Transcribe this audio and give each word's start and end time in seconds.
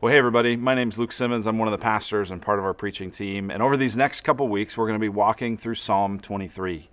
Well, 0.00 0.12
hey, 0.12 0.18
everybody. 0.18 0.54
My 0.54 0.76
name's 0.76 0.96
Luke 0.96 1.10
Simmons. 1.10 1.44
I'm 1.44 1.58
one 1.58 1.66
of 1.66 1.72
the 1.72 1.82
pastors 1.82 2.30
and 2.30 2.40
part 2.40 2.60
of 2.60 2.64
our 2.64 2.72
preaching 2.72 3.10
team. 3.10 3.50
And 3.50 3.60
over 3.60 3.76
these 3.76 3.96
next 3.96 4.20
couple 4.20 4.46
weeks, 4.46 4.76
we're 4.76 4.86
going 4.86 4.94
to 4.94 5.04
be 5.04 5.08
walking 5.08 5.56
through 5.56 5.74
Psalm 5.74 6.20
23. 6.20 6.88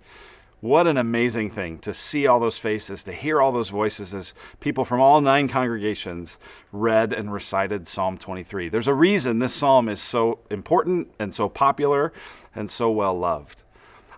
What 0.58 0.88
an 0.88 0.96
amazing 0.96 1.52
thing 1.52 1.78
to 1.78 1.94
see 1.94 2.26
all 2.26 2.40
those 2.40 2.58
faces, 2.58 3.04
to 3.04 3.12
hear 3.12 3.40
all 3.40 3.52
those 3.52 3.68
voices 3.68 4.12
as 4.12 4.34
people 4.58 4.84
from 4.84 5.00
all 5.00 5.20
nine 5.20 5.46
congregations 5.46 6.36
read 6.72 7.12
and 7.12 7.32
recited 7.32 7.86
Psalm 7.86 8.18
23. 8.18 8.68
There's 8.68 8.88
a 8.88 8.92
reason 8.92 9.38
this 9.38 9.54
psalm 9.54 9.88
is 9.88 10.02
so 10.02 10.40
important 10.50 11.12
and 11.20 11.32
so 11.32 11.48
popular 11.48 12.12
and 12.56 12.68
so 12.68 12.90
well 12.90 13.16
loved. 13.16 13.62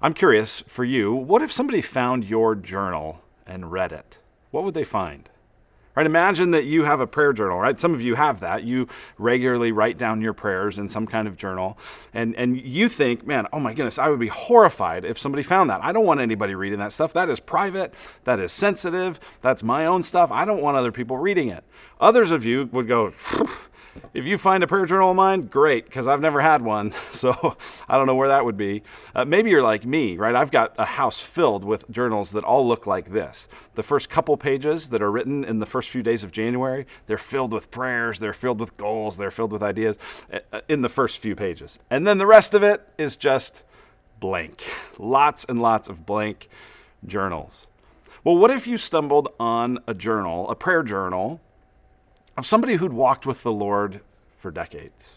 I'm 0.01 0.15
curious 0.15 0.65
for 0.67 0.87
you, 0.87 1.13
what 1.13 1.43
if 1.43 1.53
somebody 1.53 1.83
found 1.83 2.25
your 2.25 2.55
journal 2.55 3.21
and 3.47 3.71
read 3.71 3.93
it? 3.93 4.17
What 4.51 4.65
would 4.65 4.73
they 4.73 4.85
find? 4.85 5.29
Right? 5.99 6.07
Imagine 6.07 6.53
that 6.53 6.65
you 6.65 6.85
have 6.85 7.01
a 7.01 7.09
prayer 7.09 7.33
journal, 7.33 7.59
right? 7.59 7.81
Some 7.81 7.93
of 7.93 8.01
you 8.01 8.15
have 8.15 8.39
that. 8.39 8.63
You 8.63 8.87
regularly 9.19 9.73
write 9.73 9.99
down 9.99 10.21
your 10.21 10.33
prayers 10.33 10.79
in 10.79 10.89
some 10.89 11.09
kind 11.09 11.27
of 11.27 11.37
journal. 11.37 11.77
And, 12.15 12.37
and 12.37 12.57
you 12.57 12.89
think, 12.89 13.27
man, 13.27 13.49
oh 13.53 13.59
my 13.59 13.75
goodness, 13.75 13.99
I 13.99 14.07
would 14.09 14.21
be 14.21 14.29
horrified 14.29 15.05
if 15.05 15.19
somebody 15.19 15.43
found 15.43 15.71
that. 15.71 15.81
I 15.83 15.91
don't 15.91 16.07
want 16.07 16.21
anybody 16.21 16.55
reading 16.55 16.79
that 16.79 16.93
stuff. 16.93 17.13
That 17.15 17.29
is 17.29 17.41
private. 17.41 17.93
That 18.23 18.39
is 18.39 18.53
sensitive. 18.53 19.19
That's 19.41 19.65
my 19.65 19.87
own 19.87 20.05
stuff. 20.05 20.31
I 20.31 20.45
don't 20.45 20.63
want 20.63 20.77
other 20.77 20.93
people 20.93 21.19
reading 21.19 21.49
it. 21.49 21.65
Others 22.01 22.31
of 22.31 22.45
you 22.45 22.69
would 22.71 22.87
go, 22.87 23.13
if 24.15 24.25
you 24.25 24.39
find 24.39 24.63
a 24.63 24.67
prayer 24.67 24.87
journal 24.87 25.11
of 25.11 25.17
mine, 25.17 25.47
great, 25.47 25.85
because 25.85 26.07
I've 26.07 26.21
never 26.21 26.41
had 26.41 26.63
one. 26.63 26.95
So 27.19 27.57
I 27.89 27.97
don't 27.97 28.07
know 28.07 28.15
where 28.15 28.29
that 28.29 28.45
would 28.45 28.57
be. 28.57 28.85
Uh, 29.13 29.25
maybe 29.25 29.51
you're 29.51 29.63
like 29.63 29.85
me, 29.85 30.17
right? 30.17 30.37
I've 30.37 30.53
got 30.53 30.73
a 30.79 30.85
house 30.85 31.19
filled 31.19 31.65
with 31.65 31.91
journals 31.91 32.31
that 32.31 32.45
all 32.45 32.67
look 32.67 32.87
like 32.87 33.13
this. 33.13 33.49
The 33.75 33.83
first 33.83 34.09
couple 34.09 34.37
pages 34.37 34.91
that 34.91 35.03
are 35.03 35.11
written 35.11 35.43
in 35.43 35.59
the 35.59 35.67
first 35.67 35.91
few 35.91 36.05
days 36.05 36.23
of 36.23 36.31
January, 36.31 36.87
they're 37.09 37.19
filled 37.19 37.53
with 37.53 37.73
prayers, 37.73 38.21
they're 38.21 38.33
filled 38.33 38.61
with 38.61 38.77
goals, 38.77 39.17
they're 39.17 39.33
filled 39.33 39.51
with 39.51 39.65
ideas 39.65 39.97
uh, 40.33 40.39
uh, 40.53 40.61
in 40.69 40.83
the 40.83 40.89
first 40.89 41.19
few 41.19 41.35
pages. 41.35 41.81
And 41.91 42.07
then 42.07 42.19
the 42.19 42.27
rest 42.27 42.55
of 42.55 42.63
it 42.63 42.89
is 42.99 43.17
just 43.17 43.65
blank. 44.21 44.63
Lots 44.99 45.45
and 45.49 45.61
lots 45.61 45.89
of 45.89 46.07
blank 46.07 46.49
journals. 47.05 47.67
Well, 48.23 48.37
what 48.37 48.51
if 48.51 48.67
you 48.67 48.79
stumbled 48.79 49.29
on 49.41 49.79
a 49.87 49.95
journal, 49.95 50.49
a 50.51 50.55
prayer 50.55 50.83
journal, 50.83 51.41
of 52.39 52.47
somebody 52.47 52.77
who'd 52.77 52.93
walked 52.93 53.27
with 53.27 53.43
the 53.43 53.53
Lord 53.53 54.01
for 54.37 54.53
decades? 54.53 55.17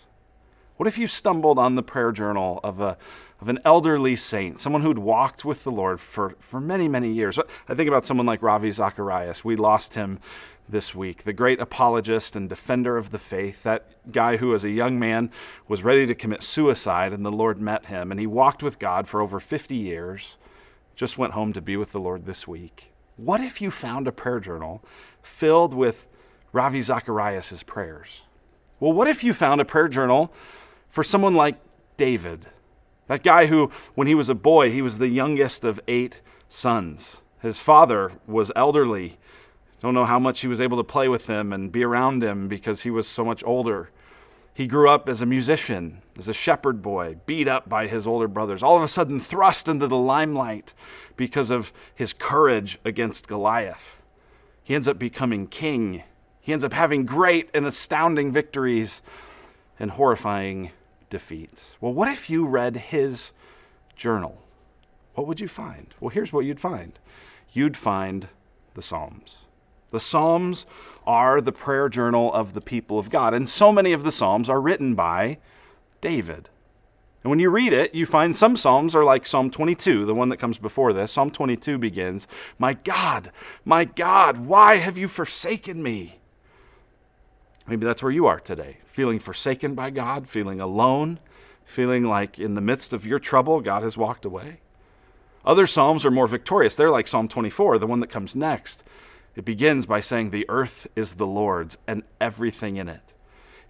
What 0.78 0.88
if 0.88 0.98
you 0.98 1.06
stumbled 1.06 1.60
on 1.60 1.76
the 1.76 1.84
prayer 1.84 2.12
journal 2.12 2.60
of, 2.64 2.82
a, 2.82 2.98
of 3.40 3.48
an 3.48 3.60
elderly 3.64 4.16
saint, 4.16 4.60
someone 4.60 4.82
who'd 4.82 4.98
walked 4.98 5.46
with 5.46 5.64
the 5.64 5.72
Lord 5.72 6.00
for, 6.00 6.36
for 6.40 6.60
many, 6.60 6.88
many 6.88 7.14
years? 7.14 7.38
I 7.70 7.76
think 7.76 7.88
about 7.88 8.06
someone 8.06 8.26
like 8.26 8.42
Ravi 8.42 8.72
Zacharias. 8.72 9.46
We 9.46 9.56
lost 9.56 9.94
him 9.94 10.20
this 10.68 10.96
week, 10.96 11.24
the 11.24 11.34
great 11.34 11.60
apologist 11.60 12.36
and 12.36 12.50
defender 12.50 12.98
of 12.98 13.12
the 13.12 13.20
faith, 13.20 13.62
that 13.62 14.12
guy 14.12 14.38
who, 14.38 14.56
as 14.56 14.64
a 14.64 14.72
young 14.72 14.98
man, 14.98 15.30
was 15.68 15.84
ready 15.84 16.08
to 16.08 16.16
commit 16.16 16.42
suicide, 16.42 17.14
and 17.14 17.24
the 17.24 17.32
Lord 17.32 17.62
met 17.62 17.86
him, 17.86 18.10
and 18.10 18.20
he 18.20 18.26
walked 18.26 18.64
with 18.64 18.80
God 18.80 19.08
for 19.08 19.22
over 19.22 19.40
50 19.40 19.76
years, 19.76 20.38
just 20.96 21.20
went 21.20 21.34
home 21.34 21.54
to 21.54 21.62
be 21.62 21.78
with 21.78 21.92
the 21.92 22.00
Lord 22.00 22.26
this 22.26 22.48
week. 22.48 22.94
What 23.16 23.42
if 23.42 23.62
you 23.62 23.70
found 23.70 24.08
a 24.08 24.12
prayer 24.12 24.40
journal 24.40 24.84
filled 25.22 25.76
with 25.76 26.08
Ravi 26.54 26.82
Zacharias' 26.82 27.64
prayers. 27.64 28.22
Well, 28.80 28.94
what 28.94 29.08
if 29.08 29.24
you 29.24 29.34
found 29.34 29.62
a 29.62 29.66
prayer 29.66 29.88
journal 29.88 30.34
for 30.90 31.04
someone 31.04 31.36
like 31.36 31.56
David, 31.98 32.48
that 33.08 33.24
guy 33.24 33.46
who, 33.46 33.72
when 33.96 34.08
he 34.08 34.16
was 34.16 34.30
a 34.30 34.36
boy, 34.36 34.72
he 34.72 34.82
was 34.82 34.98
the 34.98 35.10
youngest 35.10 35.64
of 35.64 35.80
eight 35.88 36.22
sons. 36.50 37.18
His 37.42 37.58
father 37.58 38.14
was 38.28 38.52
elderly. 38.56 39.18
Don't 39.82 39.94
know 39.94 40.06
how 40.06 40.20
much 40.20 40.42
he 40.42 40.48
was 40.48 40.62
able 40.62 40.78
to 40.78 40.84
play 40.84 41.08
with 41.08 41.28
him 41.28 41.54
and 41.54 41.72
be 41.72 41.84
around 41.84 42.24
him 42.24 42.48
because 42.48 42.82
he 42.82 42.92
was 42.92 43.08
so 43.08 43.24
much 43.24 43.44
older. 43.46 43.90
He 44.54 44.68
grew 44.68 44.90
up 44.90 45.08
as 45.08 45.22
a 45.22 45.26
musician, 45.26 46.02
as 46.18 46.28
a 46.28 46.34
shepherd 46.34 46.82
boy, 46.82 47.18
beat 47.26 47.48
up 47.48 47.70
by 47.70 47.88
his 47.88 48.06
older 48.06 48.28
brothers, 48.28 48.62
all 48.62 48.78
of 48.78 48.84
a 48.84 48.88
sudden 48.88 49.20
thrust 49.20 49.68
into 49.68 49.88
the 49.88 49.98
limelight 49.98 50.74
because 51.16 51.50
of 51.50 51.72
his 51.96 52.14
courage 52.14 52.78
against 52.84 53.28
Goliath. 53.28 54.02
He 54.64 54.76
ends 54.76 54.88
up 54.88 55.00
becoming 55.00 55.48
king 55.48 56.04
he 56.42 56.52
ends 56.52 56.66
up 56.66 56.74
having 56.74 57.06
great 57.06 57.50
and 57.54 57.66
astounding 57.66 58.32
victories 58.32 59.02
and 59.80 59.92
horrifying 59.92 60.72
defeats. 61.10 61.72
Well, 61.80 61.94
what 61.94 62.10
if 62.10 62.30
you 62.30 62.46
read 62.46 62.78
his 62.78 63.32
journal? 63.96 64.42
What 65.14 65.28
would 65.28 65.40
you 65.40 65.48
find? 65.48 65.94
Well, 66.00 66.10
here's 66.10 66.34
what 66.34 66.46
you'd 66.46 66.60
find 66.60 66.98
you'd 67.54 67.78
find 67.78 68.30
the 68.76 68.82
Psalms. 68.82 69.40
The 69.92 70.00
Psalms 70.00 70.66
are 71.06 71.42
the 71.42 71.52
prayer 71.52 71.90
journal 71.90 72.34
of 72.34 72.54
the 72.54 72.62
people 72.62 72.98
of 72.98 73.10
God, 73.10 73.34
and 73.34 73.50
so 73.50 73.72
many 73.72 73.92
of 73.92 74.04
the 74.04 74.12
Psalms 74.12 74.50
are 74.50 74.62
written 74.62 74.96
by 74.96 75.38
David. 76.00 76.48
And 77.24 77.30
when 77.30 77.40
you 77.40 77.50
read 77.50 77.74
it, 77.74 77.94
you 77.94 78.06
find 78.06 78.36
some 78.36 78.56
Psalms 78.56 78.96
are 78.96 79.04
like 79.04 79.28
Psalm 79.28 79.52
22, 79.52 80.06
the 80.06 80.16
one 80.16 80.30
that 80.30 80.38
comes 80.38 80.58
before 80.58 80.94
this. 80.94 81.12
Psalm 81.12 81.30
22 81.30 81.78
begins, 81.78 82.26
My 82.58 82.74
God, 82.74 83.32
my 83.66 83.84
God, 83.84 84.46
why 84.46 84.78
have 84.78 84.98
you 84.98 85.08
forsaken 85.08 85.84
me? 85.84 86.21
Maybe 87.68 87.86
that's 87.86 88.02
where 88.02 88.12
you 88.12 88.26
are 88.26 88.40
today, 88.40 88.78
feeling 88.86 89.20
forsaken 89.20 89.76
by 89.76 89.92
God, 89.92 90.28
feeling 90.28 90.60
alone, 90.60 91.20
feeling 91.64 92.04
like 92.04 92.40
in 92.40 92.56
the 92.56 92.62
midst 92.62 92.94
of 92.94 93.06
your 93.06 93.20
trouble, 93.20 93.62
God 93.62 93.84
has 93.84 93.98
walked 93.98 94.26
away. 94.26 94.60
Other 95.46 95.68
Psalms 95.68 96.06
are 96.06 96.12
more 96.12 96.28
victorious. 96.28 96.76
They're 96.76 96.92
like 96.92 97.08
Psalm 97.08 97.28
24, 97.28 97.80
the 97.80 97.88
one 97.88 98.00
that 98.00 98.10
comes 98.10 98.36
next. 98.36 98.84
It 99.36 99.46
begins 99.46 99.86
by 99.86 100.02
saying, 100.02 100.30
The 100.30 100.46
earth 100.50 100.88
is 100.96 101.16
the 101.16 101.26
Lord's 101.26 101.78
and 101.88 102.04
everything 102.20 102.78
in 102.78 102.90
it. 102.90 103.14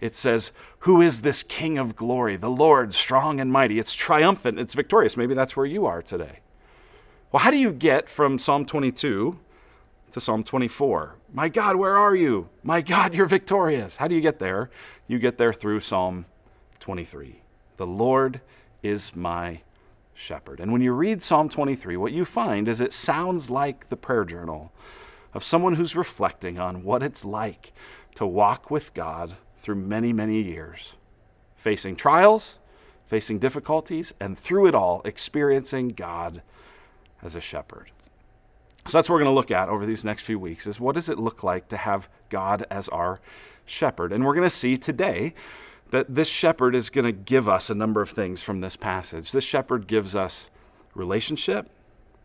It 0.00 0.16
says, 0.16 0.50
Who 0.80 1.00
is 1.00 1.20
this 1.20 1.42
King 1.42 1.78
of 1.78 1.96
glory? 1.96 2.36
The 2.36 2.50
Lord, 2.50 2.94
strong 2.94 3.40
and 3.40 3.52
mighty. 3.52 3.78
It's 3.78 3.94
triumphant, 3.94 4.58
it's 4.58 4.74
victorious. 4.74 5.16
Maybe 5.16 5.34
that's 5.34 5.56
where 5.56 5.66
you 5.66 5.86
are 5.86 6.02
today. 6.02 6.40
Well, 7.30 7.40
how 7.40 7.50
do 7.50 7.56
you 7.56 7.70
get 7.70 8.08
from 8.08 8.38
Psalm 8.38 8.66
22 8.66 9.38
to 10.12 10.20
Psalm 10.20 10.44
24. 10.44 11.16
My 11.32 11.48
God, 11.48 11.76
where 11.76 11.96
are 11.96 12.14
you? 12.14 12.48
My 12.62 12.82
God, 12.82 13.14
you're 13.14 13.26
victorious. 13.26 13.96
How 13.96 14.08
do 14.08 14.14
you 14.14 14.20
get 14.20 14.38
there? 14.38 14.70
You 15.06 15.18
get 15.18 15.38
there 15.38 15.52
through 15.52 15.80
Psalm 15.80 16.26
23. 16.80 17.42
The 17.78 17.86
Lord 17.86 18.40
is 18.82 19.16
my 19.16 19.62
shepherd. 20.14 20.60
And 20.60 20.72
when 20.72 20.82
you 20.82 20.92
read 20.92 21.22
Psalm 21.22 21.48
23, 21.48 21.96
what 21.96 22.12
you 22.12 22.24
find 22.24 22.68
is 22.68 22.80
it 22.80 22.92
sounds 22.92 23.50
like 23.50 23.88
the 23.88 23.96
prayer 23.96 24.24
journal 24.24 24.72
of 25.32 25.42
someone 25.42 25.74
who's 25.74 25.96
reflecting 25.96 26.58
on 26.58 26.84
what 26.84 27.02
it's 27.02 27.24
like 27.24 27.72
to 28.14 28.26
walk 28.26 28.70
with 28.70 28.92
God 28.92 29.36
through 29.62 29.76
many, 29.76 30.12
many 30.12 30.42
years, 30.42 30.92
facing 31.56 31.96
trials, 31.96 32.58
facing 33.06 33.38
difficulties, 33.38 34.12
and 34.20 34.38
through 34.38 34.66
it 34.66 34.74
all, 34.74 35.00
experiencing 35.06 35.88
God 35.88 36.42
as 37.22 37.34
a 37.34 37.40
shepherd. 37.40 37.90
So 38.86 38.98
that's 38.98 39.08
what 39.08 39.14
we're 39.14 39.24
going 39.24 39.32
to 39.32 39.36
look 39.36 39.50
at 39.50 39.68
over 39.68 39.86
these 39.86 40.04
next 40.04 40.24
few 40.24 40.38
weeks 40.38 40.66
is 40.66 40.80
what 40.80 40.94
does 40.94 41.08
it 41.08 41.18
look 41.18 41.42
like 41.42 41.68
to 41.68 41.76
have 41.76 42.08
God 42.30 42.66
as 42.70 42.88
our 42.88 43.20
shepherd? 43.64 44.12
And 44.12 44.24
we're 44.24 44.34
going 44.34 44.48
to 44.48 44.54
see 44.54 44.76
today 44.76 45.34
that 45.90 46.14
this 46.14 46.28
shepherd 46.28 46.74
is 46.74 46.90
going 46.90 47.04
to 47.04 47.12
give 47.12 47.48
us 47.48 47.70
a 47.70 47.74
number 47.74 48.02
of 48.02 48.10
things 48.10 48.42
from 48.42 48.60
this 48.60 48.76
passage. 48.76 49.30
This 49.30 49.44
shepherd 49.44 49.86
gives 49.86 50.16
us 50.16 50.46
relationship, 50.94 51.70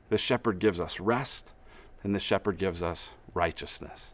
this 0.09 0.21
shepherd 0.21 0.59
gives 0.59 0.79
us 0.79 0.99
rest, 0.99 1.51
and 2.03 2.15
this 2.15 2.23
shepherd 2.23 2.57
gives 2.57 2.81
us 2.81 3.09
righteousness. 3.33 4.11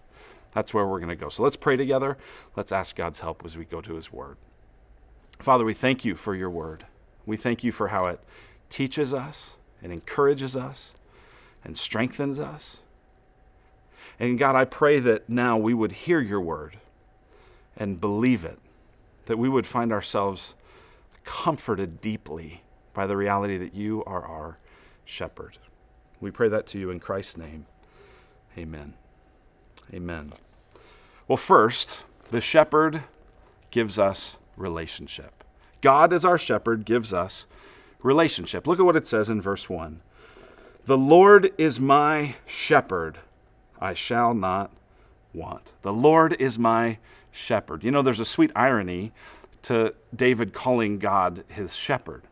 That's 0.53 0.73
where 0.73 0.85
we're 0.85 0.99
going 0.99 1.09
to 1.09 1.15
go. 1.15 1.29
So 1.29 1.43
let's 1.43 1.55
pray 1.55 1.77
together. 1.77 2.17
Let's 2.55 2.71
ask 2.71 2.95
God's 2.95 3.21
help 3.21 3.43
as 3.45 3.57
we 3.57 3.65
go 3.65 3.81
to 3.81 3.95
his 3.95 4.11
word. 4.11 4.37
Father, 5.39 5.65
we 5.65 5.73
thank 5.73 6.05
you 6.05 6.15
for 6.15 6.35
your 6.35 6.49
word. 6.49 6.85
We 7.25 7.37
thank 7.37 7.63
you 7.63 7.71
for 7.71 7.87
how 7.87 8.03
it 8.05 8.19
teaches 8.69 9.13
us 9.13 9.51
and 9.81 9.91
encourages 9.91 10.55
us 10.55 10.93
and 11.63 11.77
strengthens 11.77 12.39
us. 12.39 12.77
And 14.19 14.37
God, 14.37 14.55
I 14.55 14.65
pray 14.65 14.99
that 14.99 15.29
now 15.29 15.57
we 15.57 15.73
would 15.73 15.91
hear 15.91 16.19
your 16.19 16.41
word 16.41 16.77
and 17.75 17.99
believe 17.99 18.45
it, 18.45 18.59
that 19.25 19.37
we 19.37 19.49
would 19.49 19.65
find 19.65 19.91
ourselves 19.91 20.53
comforted 21.25 22.01
deeply 22.01 22.61
by 22.93 23.07
the 23.07 23.17
reality 23.17 23.57
that 23.57 23.73
you 23.73 24.03
are 24.05 24.25
our 24.25 24.57
shepherd. 25.05 25.57
We 26.21 26.31
pray 26.31 26.47
that 26.49 26.67
to 26.67 26.79
you 26.79 26.89
in 26.89 26.99
Christ's 26.99 27.37
name. 27.37 27.65
Amen. 28.57 28.93
Amen. 29.93 30.29
Well, 31.27 31.37
first, 31.37 31.99
the 32.29 32.41
shepherd 32.41 33.03
gives 33.71 33.97
us 33.97 34.35
relationship. 34.55 35.43
God, 35.81 36.13
as 36.13 36.23
our 36.23 36.37
shepherd, 36.37 36.85
gives 36.85 37.13
us 37.13 37.45
relationship. 38.01 38.67
Look 38.67 38.79
at 38.79 38.85
what 38.85 38.95
it 38.95 39.07
says 39.07 39.29
in 39.29 39.41
verse 39.41 39.69
1. 39.69 40.01
The 40.85 40.97
Lord 40.97 41.53
is 41.57 41.79
my 41.79 42.35
shepherd, 42.45 43.19
I 43.79 43.93
shall 43.93 44.33
not 44.33 44.69
want. 45.33 45.71
The 45.81 45.93
Lord 45.93 46.35
is 46.39 46.59
my 46.59 46.97
shepherd. 47.31 47.85
You 47.85 47.91
know, 47.91 48.01
there's 48.01 48.19
a 48.19 48.25
sweet 48.25 48.51
irony 48.53 49.13
to 49.61 49.93
David 50.13 50.53
calling 50.53 50.99
God 50.99 51.45
his 51.47 51.73
shepherd. 51.73 52.23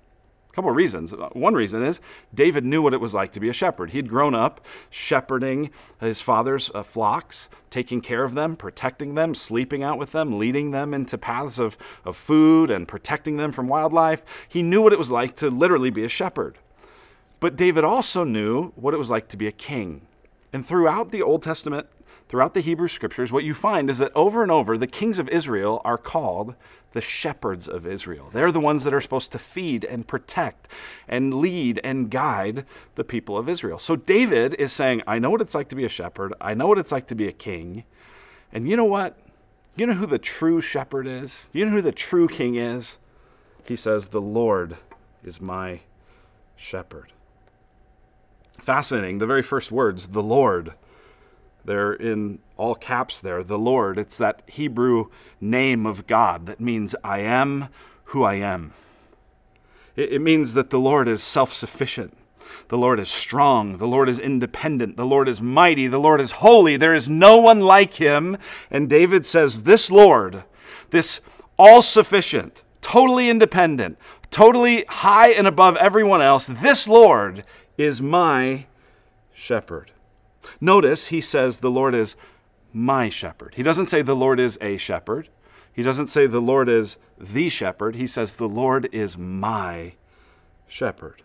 A 0.50 0.54
couple 0.54 0.70
of 0.70 0.76
reasons. 0.76 1.14
One 1.32 1.54
reason 1.54 1.82
is 1.82 2.02
David 2.34 2.66
knew 2.66 2.82
what 2.82 2.94
it 2.94 3.00
was 3.00 3.14
like 3.14 3.32
to 3.32 3.40
be 3.40 3.48
a 3.48 3.54
shepherd. 3.54 3.92
He'd 3.92 4.10
grown 4.10 4.36
up 4.36 4.60
shepherding 4.90 5.70
his 6.02 6.20
father's 6.20 6.70
uh, 6.76 6.84
flocks, 6.84 7.48
taking 7.70 8.02
care 8.02 8.26
of 8.26 8.34
them, 8.34 8.58
protecting 8.58 9.16
them, 9.16 9.34
sleeping 9.34 9.82
out 9.82 9.98
with 9.98 10.12
them, 10.12 10.38
leading 10.38 10.72
them 10.72 10.94
into 10.94 11.18
paths 11.18 11.58
of, 11.58 11.78
of 12.04 12.18
food, 12.18 12.70
and 12.70 12.86
protecting 12.86 13.38
them 13.38 13.54
from 13.54 13.70
wildlife. 13.70 14.26
He 14.50 14.62
knew 14.62 14.82
what 14.82 14.92
it 14.92 15.00
was 15.00 15.10
like 15.10 15.38
to 15.38 15.50
literally 15.50 15.90
be 15.90 16.04
a 16.04 16.10
shepherd. 16.10 16.58
But 17.42 17.56
David 17.56 17.84
also 17.84 18.24
knew 18.24 18.72
what 18.76 18.94
it 18.94 18.98
was 18.98 19.10
like 19.10 19.28
to 19.30 19.38
be 19.38 19.48
a 19.48 19.52
king. 19.52 20.04
And 20.54 20.66
throughout 20.66 21.12
the 21.12 21.24
Old 21.24 21.42
Testament, 21.42 21.88
throughout 22.30 22.54
the 22.54 22.62
Hebrew 22.62 22.88
scriptures, 22.88 23.32
what 23.32 23.44
you 23.44 23.56
find 23.56 23.90
is 23.90 23.98
that 23.98 24.12
over 24.14 24.44
and 24.44 24.52
over, 24.52 24.78
the 24.78 24.86
kings 24.86 25.18
of 25.18 25.28
Israel 25.28 25.82
are 25.84 25.98
called 25.98 26.54
the 26.94 27.02
shepherds 27.02 27.68
of 27.68 27.88
Israel. 27.88 28.30
They're 28.32 28.52
the 28.52 28.60
ones 28.60 28.84
that 28.84 28.94
are 28.94 29.02
supposed 29.02 29.32
to 29.32 29.40
feed 29.40 29.84
and 29.84 30.08
protect 30.08 30.68
and 31.08 31.34
lead 31.34 31.82
and 31.84 32.12
guide 32.12 32.64
the 32.94 33.04
people 33.04 33.38
of 33.38 33.50
Israel. 33.50 33.80
So 33.80 33.96
David 33.96 34.54
is 34.60 34.72
saying, 34.72 35.02
I 35.08 35.18
know 35.18 35.32
what 35.32 35.42
it's 35.42 35.56
like 35.56 35.70
to 35.70 35.76
be 35.76 35.86
a 35.86 35.90
shepherd, 35.90 36.34
I 36.40 36.54
know 36.54 36.68
what 36.68 36.78
it's 36.78 36.92
like 36.92 37.08
to 37.08 37.16
be 37.16 37.28
a 37.28 37.34
king. 37.34 37.86
And 38.54 38.70
you 38.70 38.78
know 38.78 38.86
what? 38.86 39.18
You 39.76 39.88
know 39.88 39.94
who 39.94 40.06
the 40.06 40.20
true 40.20 40.62
shepherd 40.62 41.08
is? 41.08 41.48
You 41.54 41.66
know 41.66 41.72
who 41.72 41.82
the 41.82 41.92
true 41.92 42.28
king 42.28 42.54
is? 42.56 42.98
He 43.66 43.76
says, 43.76 44.10
The 44.10 44.22
Lord 44.22 44.78
is 45.24 45.42
my 45.42 45.80
shepherd. 46.56 47.14
Fascinating. 48.62 49.18
The 49.18 49.26
very 49.26 49.42
first 49.42 49.72
words, 49.72 50.08
the 50.08 50.24
Lord. 50.24 50.74
They're 51.66 51.94
in 51.94 52.40
all 52.58 52.76
caps 52.76 53.20
there, 53.20 53.44
the 53.44 53.58
Lord. 53.58 53.98
It's 53.98 54.18
that 54.18 54.44
Hebrew 54.46 55.08
name 55.40 55.86
of 55.86 56.08
God 56.08 56.46
that 56.46 56.60
means 56.60 56.96
I 57.04 57.20
am 57.20 57.70
who 58.06 58.24
I 58.24 58.36
am. 58.36 58.74
It, 59.96 60.14
it 60.14 60.20
means 60.20 60.54
that 60.54 60.70
the 60.70 60.80
Lord 60.80 61.08
is 61.08 61.24
self 61.24 61.52
sufficient. 61.54 62.16
The 62.70 62.78
Lord 62.78 63.00
is 63.00 63.10
strong. 63.10 63.78
The 63.78 63.88
Lord 63.88 64.10
is 64.10 64.20
independent. 64.20 64.96
The 64.96 65.06
Lord 65.06 65.28
is 65.28 65.42
mighty. 65.42 65.88
The 65.88 66.00
Lord 66.00 66.22
is 66.22 66.32
holy. 66.32 66.78
There 66.78 66.94
is 66.94 67.10
no 67.10 67.38
one 67.38 67.62
like 67.62 67.96
him. 67.96 68.38
And 68.70 68.90
David 68.90 69.26
says, 69.26 69.64
This 69.64 69.90
Lord, 69.90 70.44
this 70.92 71.20
all 71.58 71.82
sufficient, 71.82 72.64
totally 72.82 73.30
independent, 73.30 73.98
totally 74.30 74.86
high 74.88 75.32
and 75.32 75.48
above 75.48 75.76
everyone 75.78 76.22
else, 76.22 76.46
this 76.48 76.88
Lord 76.88 77.44
is 77.78 78.02
my 78.02 78.66
shepherd. 79.34 79.92
Notice 80.60 81.08
he 81.08 81.22
says 81.22 81.60
the 81.60 81.72
Lord 81.72 81.96
is 81.96 82.16
my 82.74 83.10
shepherd. 83.10 83.54
He 83.56 83.64
doesn't 83.64 83.88
say 83.88 84.02
the 84.02 84.16
Lord 84.16 84.40
is 84.40 84.58
a 84.62 84.78
shepherd. 84.78 85.30
He 85.74 85.84
doesn't 85.84 86.08
say 86.08 86.28
the 86.28 86.42
Lord 86.42 86.70
is 86.70 86.98
the 87.20 87.50
shepherd. 87.50 87.96
He 87.96 88.08
says 88.08 88.36
the 88.36 88.50
Lord 88.50 88.90
is 88.92 89.18
my 89.18 89.94
shepherd. 90.68 91.22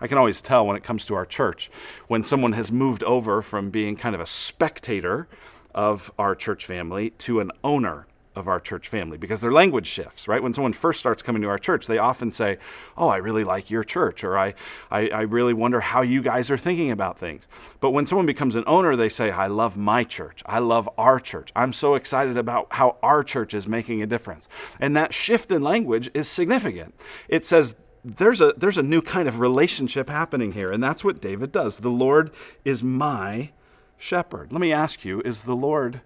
I 0.00 0.06
can 0.06 0.18
always 0.18 0.42
tell 0.42 0.66
when 0.66 0.76
it 0.76 0.84
comes 0.84 1.06
to 1.06 1.14
our 1.14 1.24
church 1.24 1.70
when 2.08 2.22
someone 2.22 2.52
has 2.52 2.70
moved 2.70 3.02
over 3.04 3.40
from 3.42 3.70
being 3.70 3.96
kind 3.96 4.14
of 4.14 4.20
a 4.20 4.26
spectator 4.26 5.28
of 5.74 6.10
our 6.18 6.34
church 6.34 6.66
family 6.66 7.10
to 7.10 7.40
an 7.40 7.50
owner 7.62 8.06
of 8.36 8.48
our 8.48 8.58
church 8.58 8.88
family 8.88 9.16
because 9.16 9.40
their 9.40 9.52
language 9.52 9.86
shifts, 9.86 10.26
right? 10.26 10.42
When 10.42 10.52
someone 10.52 10.72
first 10.72 10.98
starts 10.98 11.22
coming 11.22 11.42
to 11.42 11.48
our 11.48 11.58
church, 11.58 11.86
they 11.86 11.98
often 11.98 12.30
say, 12.30 12.58
Oh, 12.96 13.08
I 13.08 13.16
really 13.16 13.44
like 13.44 13.70
your 13.70 13.84
church, 13.84 14.24
or 14.24 14.36
I, 14.36 14.54
I, 14.90 15.08
I, 15.08 15.20
really 15.22 15.54
wonder 15.54 15.80
how 15.80 16.02
you 16.02 16.22
guys 16.22 16.50
are 16.50 16.58
thinking 16.58 16.90
about 16.90 17.18
things. 17.18 17.44
But 17.80 17.90
when 17.90 18.06
someone 18.06 18.26
becomes 18.26 18.56
an 18.56 18.64
owner, 18.66 18.96
they 18.96 19.08
say, 19.08 19.30
I 19.30 19.46
love 19.46 19.76
my 19.76 20.04
church. 20.04 20.42
I 20.46 20.58
love 20.58 20.88
our 20.98 21.20
church. 21.20 21.50
I'm 21.54 21.72
so 21.72 21.94
excited 21.94 22.36
about 22.36 22.68
how 22.70 22.96
our 23.02 23.22
church 23.22 23.54
is 23.54 23.66
making 23.66 24.02
a 24.02 24.06
difference. 24.06 24.48
And 24.80 24.96
that 24.96 25.14
shift 25.14 25.52
in 25.52 25.62
language 25.62 26.10
is 26.14 26.28
significant. 26.28 26.94
It 27.28 27.46
says, 27.46 27.76
there's 28.04 28.40
a, 28.40 28.52
there's 28.56 28.76
a 28.76 28.82
new 28.82 29.00
kind 29.00 29.28
of 29.28 29.40
relationship 29.40 30.10
happening 30.10 30.52
here, 30.52 30.70
and 30.70 30.82
that's 30.82 31.02
what 31.02 31.22
David 31.22 31.50
does. 31.52 31.78
The 31.78 31.88
Lord 31.88 32.30
is 32.64 32.82
my 32.82 33.50
shepherd. 33.96 34.52
Let 34.52 34.60
me 34.60 34.72
ask 34.72 35.04
you, 35.04 35.22
is 35.22 35.44
the 35.44 35.56
Lord 35.56 36.02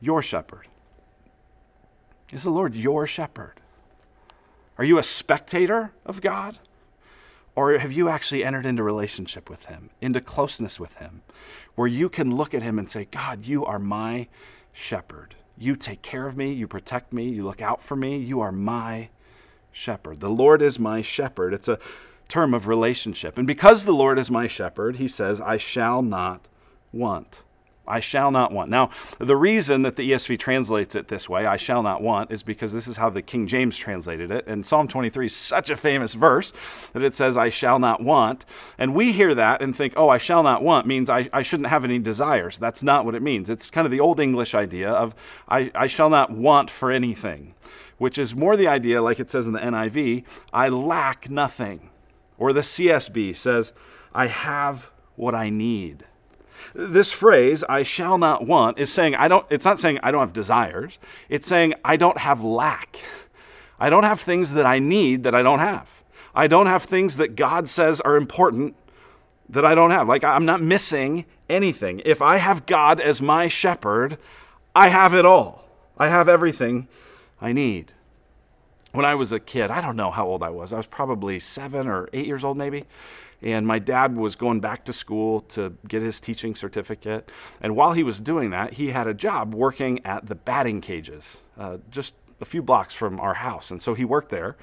your 0.00 0.22
shepherd? 0.22 0.66
Is 2.32 2.42
the 2.42 2.50
Lord 2.50 2.74
your 2.74 3.06
shepherd? 3.06 3.60
Are 4.76 4.84
you 4.84 4.98
a 4.98 5.02
spectator 5.02 5.92
of 6.04 6.20
God? 6.20 6.58
Or 7.56 7.76
have 7.76 7.90
you 7.90 8.08
actually 8.08 8.44
entered 8.44 8.66
into 8.66 8.82
relationship 8.82 9.50
with 9.50 9.64
Him, 9.64 9.90
into 10.00 10.20
closeness 10.20 10.78
with 10.78 10.94
Him, 10.96 11.22
where 11.74 11.88
you 11.88 12.08
can 12.08 12.36
look 12.36 12.54
at 12.54 12.62
Him 12.62 12.78
and 12.78 12.88
say, 12.88 13.08
God, 13.10 13.44
you 13.44 13.64
are 13.64 13.80
my 13.80 14.28
shepherd. 14.72 15.34
You 15.56 15.74
take 15.74 16.02
care 16.02 16.28
of 16.28 16.36
me, 16.36 16.52
you 16.52 16.68
protect 16.68 17.12
me, 17.12 17.28
you 17.28 17.42
look 17.42 17.60
out 17.60 17.82
for 17.82 17.96
me, 17.96 18.18
you 18.18 18.40
are 18.40 18.52
my 18.52 19.08
shepherd. 19.72 20.20
The 20.20 20.30
Lord 20.30 20.62
is 20.62 20.78
my 20.78 21.02
shepherd. 21.02 21.52
It's 21.52 21.66
a 21.66 21.80
term 22.28 22.54
of 22.54 22.68
relationship. 22.68 23.38
And 23.38 23.46
because 23.46 23.84
the 23.84 23.92
Lord 23.92 24.18
is 24.18 24.30
my 24.30 24.46
shepherd, 24.46 24.96
He 24.96 25.08
says, 25.08 25.40
I 25.40 25.56
shall 25.56 26.02
not 26.02 26.46
want. 26.92 27.40
I 27.88 28.00
shall 28.00 28.30
not 28.30 28.52
want. 28.52 28.70
Now, 28.70 28.90
the 29.18 29.36
reason 29.36 29.82
that 29.82 29.96
the 29.96 30.10
ESV 30.10 30.38
translates 30.38 30.94
it 30.94 31.08
this 31.08 31.28
way, 31.28 31.46
I 31.46 31.56
shall 31.56 31.82
not 31.82 32.02
want, 32.02 32.30
is 32.30 32.42
because 32.42 32.72
this 32.72 32.86
is 32.86 32.96
how 32.96 33.10
the 33.10 33.22
King 33.22 33.46
James 33.46 33.76
translated 33.76 34.30
it. 34.30 34.46
And 34.46 34.64
Psalm 34.64 34.88
23 34.88 35.26
is 35.26 35.36
such 35.36 35.70
a 35.70 35.76
famous 35.76 36.14
verse 36.14 36.52
that 36.92 37.02
it 37.02 37.14
says, 37.14 37.36
I 37.36 37.50
shall 37.50 37.78
not 37.78 38.02
want. 38.02 38.44
And 38.78 38.94
we 38.94 39.12
hear 39.12 39.34
that 39.34 39.62
and 39.62 39.74
think, 39.74 39.94
oh, 39.96 40.08
I 40.08 40.18
shall 40.18 40.42
not 40.42 40.62
want 40.62 40.86
means 40.86 41.08
I, 41.08 41.28
I 41.32 41.42
shouldn't 41.42 41.68
have 41.68 41.84
any 41.84 41.98
desires. 41.98 42.58
That's 42.58 42.82
not 42.82 43.04
what 43.04 43.14
it 43.14 43.22
means. 43.22 43.48
It's 43.50 43.70
kind 43.70 43.84
of 43.84 43.90
the 43.90 44.00
old 44.00 44.20
English 44.20 44.54
idea 44.54 44.90
of 44.90 45.14
I, 45.48 45.70
I 45.74 45.86
shall 45.86 46.10
not 46.10 46.30
want 46.30 46.70
for 46.70 46.90
anything, 46.90 47.54
which 47.98 48.18
is 48.18 48.34
more 48.34 48.56
the 48.56 48.68
idea, 48.68 49.02
like 49.02 49.20
it 49.20 49.30
says 49.30 49.46
in 49.46 49.52
the 49.52 49.60
NIV, 49.60 50.24
I 50.52 50.68
lack 50.68 51.30
nothing. 51.30 51.90
Or 52.38 52.52
the 52.52 52.60
CSB 52.60 53.36
says, 53.36 53.72
I 54.14 54.26
have 54.28 54.90
what 55.16 55.34
I 55.34 55.50
need. 55.50 56.04
This 56.74 57.12
phrase, 57.12 57.64
I 57.68 57.82
shall 57.82 58.18
not 58.18 58.46
want, 58.46 58.78
is 58.78 58.92
saying 58.92 59.14
I 59.14 59.28
don't, 59.28 59.46
it's 59.50 59.64
not 59.64 59.78
saying 59.78 59.98
I 60.02 60.10
don't 60.10 60.20
have 60.20 60.32
desires. 60.32 60.98
It's 61.28 61.46
saying 61.46 61.74
I 61.84 61.96
don't 61.96 62.18
have 62.18 62.42
lack. 62.42 62.98
I 63.80 63.90
don't 63.90 64.04
have 64.04 64.20
things 64.20 64.52
that 64.54 64.66
I 64.66 64.78
need 64.78 65.22
that 65.24 65.34
I 65.34 65.42
don't 65.42 65.60
have. 65.60 65.88
I 66.34 66.46
don't 66.46 66.66
have 66.66 66.84
things 66.84 67.16
that 67.16 67.36
God 67.36 67.68
says 67.68 68.00
are 68.00 68.16
important 68.16 68.76
that 69.48 69.64
I 69.64 69.74
don't 69.74 69.90
have. 69.90 70.08
Like 70.08 70.24
I'm 70.24 70.44
not 70.44 70.60
missing 70.60 71.24
anything. 71.48 72.02
If 72.04 72.20
I 72.20 72.36
have 72.36 72.66
God 72.66 73.00
as 73.00 73.22
my 73.22 73.48
shepherd, 73.48 74.18
I 74.74 74.88
have 74.88 75.14
it 75.14 75.24
all. 75.24 75.64
I 75.96 76.08
have 76.08 76.28
everything 76.28 76.88
I 77.40 77.52
need. 77.52 77.92
When 78.92 79.04
I 79.04 79.14
was 79.14 79.32
a 79.32 79.40
kid, 79.40 79.70
I 79.70 79.80
don't 79.80 79.96
know 79.96 80.10
how 80.10 80.26
old 80.26 80.42
I 80.42 80.50
was. 80.50 80.72
I 80.72 80.76
was 80.76 80.86
probably 80.86 81.40
seven 81.40 81.86
or 81.86 82.08
eight 82.12 82.26
years 82.26 82.44
old, 82.44 82.56
maybe. 82.56 82.84
And 83.40 83.66
my 83.66 83.78
dad 83.78 84.16
was 84.16 84.34
going 84.34 84.60
back 84.60 84.84
to 84.86 84.92
school 84.92 85.42
to 85.42 85.76
get 85.86 86.02
his 86.02 86.20
teaching 86.20 86.56
certificate. 86.56 87.30
And 87.60 87.76
while 87.76 87.92
he 87.92 88.02
was 88.02 88.18
doing 88.18 88.50
that, 88.50 88.74
he 88.74 88.88
had 88.88 89.06
a 89.06 89.14
job 89.14 89.54
working 89.54 90.04
at 90.04 90.26
the 90.26 90.34
batting 90.34 90.80
cages, 90.80 91.36
uh, 91.56 91.78
just 91.90 92.14
a 92.40 92.44
few 92.44 92.62
blocks 92.62 92.94
from 92.94 93.20
our 93.20 93.34
house. 93.34 93.70
And 93.70 93.80
so 93.80 93.94
he 93.94 94.04
worked 94.04 94.30
there. 94.30 94.56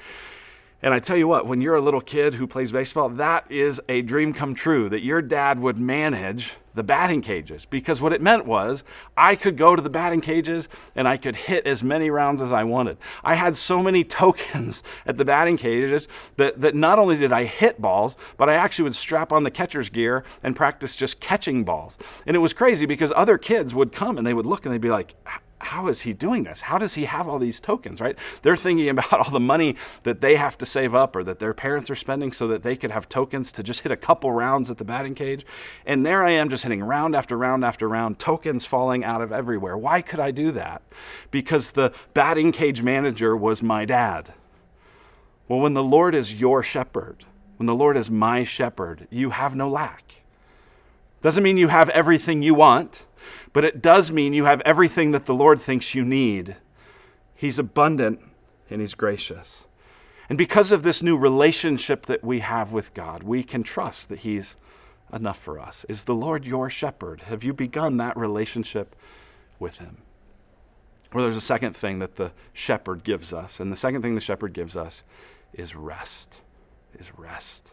And 0.86 0.94
I 0.94 1.00
tell 1.00 1.18
you 1.18 1.28
what, 1.28 1.48
when 1.48 1.62
you're 1.62 1.74
a 1.74 1.82
little 1.82 2.00
kid 2.00 2.36
who 2.36 2.46
plays 2.46 2.72
baseball, 2.72 3.10
that 3.10 3.52
is 3.52 3.82
a 3.90 4.04
dream 4.04 4.36
come 4.36 4.54
true 4.54 4.88
that 4.90 5.02
your 5.02 5.20
dad 5.20 5.60
would 5.60 5.80
manage 5.80 6.54
the 6.76 6.84
batting 6.84 7.24
cages 7.24 7.66
because 7.66 8.02
what 8.02 8.14
it 8.14 8.22
meant 8.22 8.46
was 8.46 8.84
I 9.18 9.36
could 9.36 9.58
go 9.58 9.76
to 9.76 9.82
the 9.82 9.90
batting 9.90 10.22
cages 10.22 10.70
and 10.96 11.08
I 11.08 11.18
could 11.18 11.36
hit 11.38 11.66
as 11.66 11.82
many 11.82 12.12
rounds 12.12 12.40
as 12.40 12.52
I 12.52 12.66
wanted. 12.66 12.98
I 13.24 13.34
had 13.34 13.58
so 13.58 13.82
many 13.82 14.04
tokens 14.22 14.84
at 15.08 15.18
the 15.18 15.26
batting 15.26 15.58
cages 15.58 16.08
that, 16.38 16.62
that 16.62 16.76
not 16.76 17.00
only 17.00 17.18
did 17.18 17.32
I 17.32 17.46
hit 17.46 17.82
balls, 17.82 18.16
but 18.38 18.48
I 18.48 18.54
actually 18.54 18.84
would 18.84 18.96
strap 18.96 19.32
on 19.32 19.44
the 19.44 19.50
catcher's 19.50 19.90
gear 19.90 20.24
and 20.44 20.56
practice 20.56 20.96
just 20.96 21.20
catching 21.20 21.64
balls. 21.64 21.98
And 22.28 22.36
it 22.36 22.42
was 22.42 22.54
crazy 22.54 22.86
because 22.86 23.12
other 23.16 23.40
kids 23.40 23.74
would 23.74 23.92
come 23.92 24.20
and 24.20 24.28
they 24.28 24.36
would 24.36 24.46
look 24.46 24.66
and 24.66 24.74
they'd 24.74 24.82
be 24.82 24.92
like, 24.92 25.16
how 25.60 25.88
is 25.88 26.02
he 26.02 26.14
doing 26.14 26.44
this? 26.44 26.62
How 26.62 26.78
does 26.78 26.96
he 26.96 27.06
have 27.06 27.28
all 27.28 27.40
these 27.40 27.60
tokens, 27.60 28.02
right? 28.02 28.18
They're 28.42 28.58
thinking 28.58 28.90
about 28.96 29.14
all 29.14 29.32
the 29.32 29.40
money 29.40 29.76
that 30.04 30.22
they 30.22 30.36
have 30.36 30.58
to 30.60 30.66
save 30.66 30.94
up 30.94 31.16
or 31.16 31.24
that 31.24 31.40
their 31.40 31.54
parents 31.54 31.90
are 31.90 31.96
spending 31.96 32.32
so 32.32 32.48
that 32.48 32.64
they 32.64 32.76
could 32.76 32.92
have 32.92 33.08
tokens 33.08 33.52
to 33.54 33.64
just 33.64 33.82
hit 33.82 33.92
a 33.92 33.98
couple 33.98 34.32
rounds 34.32 34.70
at 34.70 34.78
the 34.78 34.84
batting 34.84 35.16
cage. 35.16 35.46
And 35.86 36.06
there 36.06 36.24
I 36.24 36.32
am 36.32 36.50
just 36.50 36.64
hitting 36.64 36.84
round 36.84 37.16
after 37.16 37.38
round 37.38 37.64
after 37.64 37.88
round, 37.88 38.20
tokens 38.20 38.66
falling 38.66 39.04
out 39.04 39.22
of 39.22 39.32
everywhere. 39.32 39.78
Why 39.78 40.02
could 40.02 40.20
I 40.20 40.32
do 40.32 40.52
that? 40.52 40.82
Because 41.32 41.72
the 41.72 41.94
batting 42.14 42.52
cage 42.52 42.82
manager 42.82 43.36
was 43.36 43.62
my 43.62 43.86
dad. 43.86 44.34
Well, 45.48 45.60
when 45.60 45.74
the 45.74 45.84
Lord 45.84 46.16
is 46.16 46.34
your 46.34 46.64
shepherd, 46.64 47.24
when 47.58 47.68
the 47.68 47.76
Lord 47.76 47.96
is 47.96 48.10
my 48.12 48.44
shepherd, 48.44 49.08
you 49.10 49.30
have 49.30 49.56
no 49.56 49.70
lack. 49.70 50.24
Doesn't 51.22 51.44
mean 51.44 51.58
you 51.58 51.70
have 51.70 51.90
everything 51.90 52.42
you 52.42 52.54
want 52.54 53.05
but 53.54 53.66
it 53.66 53.82
does 53.82 54.12
mean 54.12 54.34
you 54.34 54.46
have 54.46 54.62
everything 54.62 55.12
that 55.12 55.26
the 55.26 55.34
Lord 55.34 55.62
thinks 55.62 55.96
you 55.96 56.04
need. 56.04 56.56
He's 57.36 57.60
abundant 57.60 58.22
and 58.70 58.82
He's 58.82 58.94
gracious. 58.94 59.64
And 60.28 60.38
because 60.38 60.72
of 60.72 60.84
this 60.84 61.04
new 61.04 61.18
relationship 61.18 62.08
that 62.08 62.24
we 62.24 62.40
have 62.40 62.74
with 62.74 62.94
God, 62.94 63.24
we 63.24 63.44
can 63.44 63.64
trust 63.64 64.10
that 64.10 64.20
He's 64.20 64.56
enough 65.14 65.38
for 65.38 65.60
us. 65.60 65.86
Is 65.88 66.06
the 66.06 66.16
Lord 66.16 66.46
your 66.46 66.70
shepherd? 66.70 67.22
Have 67.22 67.44
you 67.44 67.54
begun 67.54 67.98
that 67.98 68.18
relationship 68.18 68.96
with 69.60 69.78
Him? 69.78 69.98
Well, 71.14 71.24
there's 71.24 71.38
a 71.38 71.42
second 71.42 71.78
thing 71.78 72.00
that 72.00 72.16
the 72.16 72.32
shepherd 72.54 73.04
gives 73.04 73.32
us. 73.32 73.60
And 73.60 73.72
the 73.72 73.78
second 73.78 74.02
thing 74.02 74.16
the 74.16 74.22
shepherd 74.22 74.54
gives 74.54 74.76
us 74.76 75.04
is 75.54 75.76
rest. 75.76 76.38
is 77.00 77.12
rest. 77.18 77.72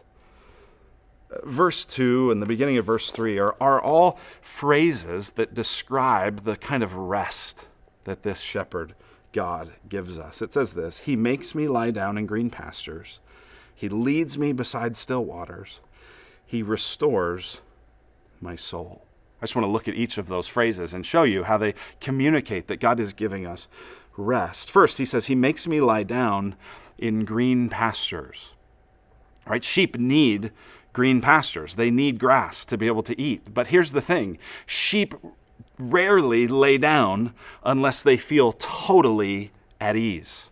Verse 1.43 1.85
2 1.85 2.31
and 2.31 2.41
the 2.41 2.45
beginning 2.45 2.77
of 2.77 2.85
verse 2.85 3.11
3 3.11 3.37
are, 3.39 3.55
are 3.59 3.81
all 3.81 4.19
phrases 4.41 5.31
that 5.31 5.53
describe 5.53 6.43
the 6.43 6.55
kind 6.55 6.83
of 6.83 6.95
rest 6.95 7.65
that 8.03 8.23
this 8.23 8.39
shepherd 8.39 8.95
God 9.31 9.73
gives 9.89 10.19
us. 10.19 10.41
It 10.41 10.53
says 10.53 10.73
this 10.73 10.99
He 10.99 11.15
makes 11.15 11.55
me 11.55 11.67
lie 11.67 11.91
down 11.91 12.17
in 12.17 12.25
green 12.25 12.49
pastures, 12.49 13.19
He 13.73 13.89
leads 13.89 14.37
me 14.37 14.53
beside 14.53 14.95
still 14.95 15.25
waters, 15.25 15.79
He 16.45 16.61
restores 16.61 17.59
my 18.39 18.55
soul. 18.55 19.05
I 19.41 19.45
just 19.45 19.55
want 19.55 19.65
to 19.65 19.71
look 19.71 19.89
at 19.89 19.95
each 19.95 20.17
of 20.17 20.29
those 20.29 20.47
phrases 20.47 20.93
and 20.93 21.05
show 21.05 21.23
you 21.23 21.43
how 21.43 21.57
they 21.57 21.73
communicate 21.99 22.67
that 22.67 22.79
God 22.79 22.99
is 22.99 23.11
giving 23.11 23.45
us 23.45 23.67
rest. 24.15 24.71
First, 24.71 24.99
he 24.99 25.05
says, 25.05 25.25
He 25.25 25.35
makes 25.35 25.67
me 25.67 25.81
lie 25.81 26.03
down 26.03 26.55
in 26.97 27.25
green 27.25 27.69
pastures. 27.69 28.51
Right? 29.45 29.63
Sheep 29.63 29.97
need 29.97 30.51
green 30.93 31.19
pastures. 31.21 31.75
They 31.75 31.91
need 31.91 32.19
grass 32.19 32.63
to 32.65 32.77
be 32.77 32.87
able 32.87 33.03
to 33.03 33.19
eat. 33.19 33.53
But 33.53 33.67
here's 33.67 33.91
the 33.91 34.01
thing 34.01 34.37
sheep 34.65 35.13
rarely 35.77 36.47
lay 36.47 36.77
down 36.77 37.33
unless 37.63 38.03
they 38.03 38.17
feel 38.17 38.53
totally 38.53 39.51
at 39.81 39.95
ease. 39.95 40.43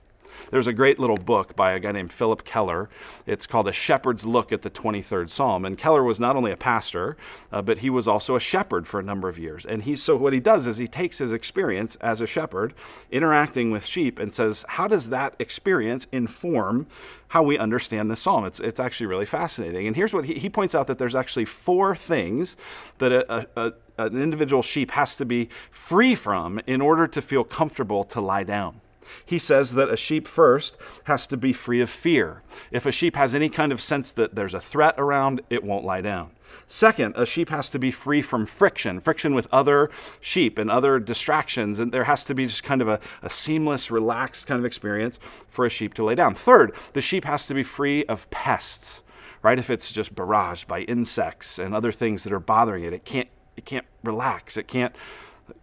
There's 0.51 0.67
a 0.67 0.73
great 0.73 0.99
little 0.99 1.15
book 1.15 1.55
by 1.55 1.71
a 1.71 1.79
guy 1.79 1.93
named 1.93 2.11
Philip 2.11 2.43
Keller. 2.43 2.89
It's 3.25 3.47
called 3.47 3.67
A 3.67 3.73
Shepherd's 3.73 4.25
Look 4.25 4.51
at 4.51 4.61
the 4.61 4.69
23rd 4.69 5.29
Psalm. 5.29 5.63
And 5.63 5.77
Keller 5.77 6.03
was 6.03 6.19
not 6.19 6.35
only 6.35 6.51
a 6.51 6.57
pastor, 6.57 7.15
uh, 7.51 7.61
but 7.61 7.79
he 7.79 7.89
was 7.89 8.07
also 8.07 8.35
a 8.35 8.39
shepherd 8.39 8.85
for 8.85 8.99
a 8.99 9.03
number 9.03 9.29
of 9.29 9.39
years. 9.39 9.65
And 9.65 9.83
he's 9.83 10.03
so 10.03 10.17
what 10.17 10.33
he 10.33 10.41
does 10.41 10.67
is 10.67 10.75
he 10.75 10.87
takes 10.87 11.19
his 11.19 11.31
experience 11.31 11.95
as 12.01 12.19
a 12.19 12.27
shepherd, 12.27 12.73
interacting 13.09 13.71
with 13.71 13.85
sheep, 13.85 14.19
and 14.19 14.33
says, 14.33 14.65
how 14.67 14.87
does 14.87 15.09
that 15.09 15.35
experience 15.39 16.05
inform 16.11 16.87
how 17.29 17.41
we 17.41 17.57
understand 17.57 18.11
this 18.11 18.19
psalm. 18.19 18.43
It's, 18.43 18.59
it's 18.59 18.77
actually 18.77 19.05
really 19.05 19.25
fascinating. 19.25 19.87
And 19.87 19.95
here's 19.95 20.13
what 20.13 20.25
he, 20.25 20.33
he 20.33 20.49
points 20.49 20.75
out 20.75 20.87
that 20.87 20.97
there's 20.97 21.15
actually 21.15 21.45
four 21.45 21.95
things 21.95 22.57
that 22.97 23.13
a, 23.13 23.47
a, 23.55 23.73
a, 23.97 24.03
an 24.05 24.21
individual 24.21 24.61
sheep 24.61 24.91
has 24.91 25.15
to 25.15 25.23
be 25.23 25.47
free 25.71 26.13
from 26.13 26.59
in 26.67 26.81
order 26.81 27.07
to 27.07 27.21
feel 27.21 27.45
comfortable 27.45 28.03
to 28.03 28.19
lie 28.19 28.43
down. 28.43 28.81
He 29.25 29.39
says 29.39 29.73
that 29.73 29.89
a 29.89 29.97
sheep 29.97 30.27
first 30.27 30.77
has 31.05 31.27
to 31.27 31.37
be 31.37 31.53
free 31.53 31.81
of 31.81 31.89
fear. 31.89 32.43
If 32.71 32.85
a 32.85 32.91
sheep 32.91 33.15
has 33.15 33.33
any 33.33 33.49
kind 33.49 33.71
of 33.71 33.81
sense 33.81 34.11
that 34.13 34.35
there's 34.35 34.53
a 34.53 34.61
threat 34.61 34.95
around, 34.97 35.41
it 35.49 35.63
won't 35.63 35.85
lie 35.85 36.01
down. 36.01 36.31
Second, 36.67 37.15
a 37.17 37.25
sheep 37.25 37.49
has 37.49 37.69
to 37.69 37.79
be 37.79 37.91
free 37.91 38.21
from 38.21 38.45
friction, 38.45 38.99
friction 38.99 39.33
with 39.33 39.47
other 39.51 39.89
sheep 40.19 40.57
and 40.57 40.69
other 40.69 40.99
distractions. 40.99 41.79
And 41.79 41.91
there 41.91 42.05
has 42.05 42.25
to 42.25 42.35
be 42.35 42.45
just 42.45 42.63
kind 42.63 42.81
of 42.81 42.87
a, 42.87 42.99
a, 43.21 43.29
seamless, 43.29 43.91
relaxed 43.91 44.47
kind 44.47 44.59
of 44.59 44.65
experience 44.65 45.19
for 45.49 45.65
a 45.65 45.69
sheep 45.69 45.93
to 45.95 46.03
lay 46.03 46.15
down. 46.15 46.35
Third, 46.35 46.73
the 46.93 47.01
sheep 47.01 47.25
has 47.25 47.45
to 47.47 47.53
be 47.53 47.63
free 47.63 48.05
of 48.05 48.29
pests, 48.29 49.01
right? 49.41 49.59
If 49.59 49.69
it's 49.69 49.91
just 49.91 50.15
barraged 50.15 50.67
by 50.67 50.81
insects 50.81 51.59
and 51.59 51.75
other 51.75 51.91
things 51.91 52.23
that 52.23 52.33
are 52.33 52.39
bothering 52.39 52.83
it, 52.83 52.93
it 52.93 53.05
can't, 53.05 53.29
it 53.57 53.65
can't 53.65 53.85
relax, 54.03 54.57
it 54.57 54.67
can't 54.67 54.95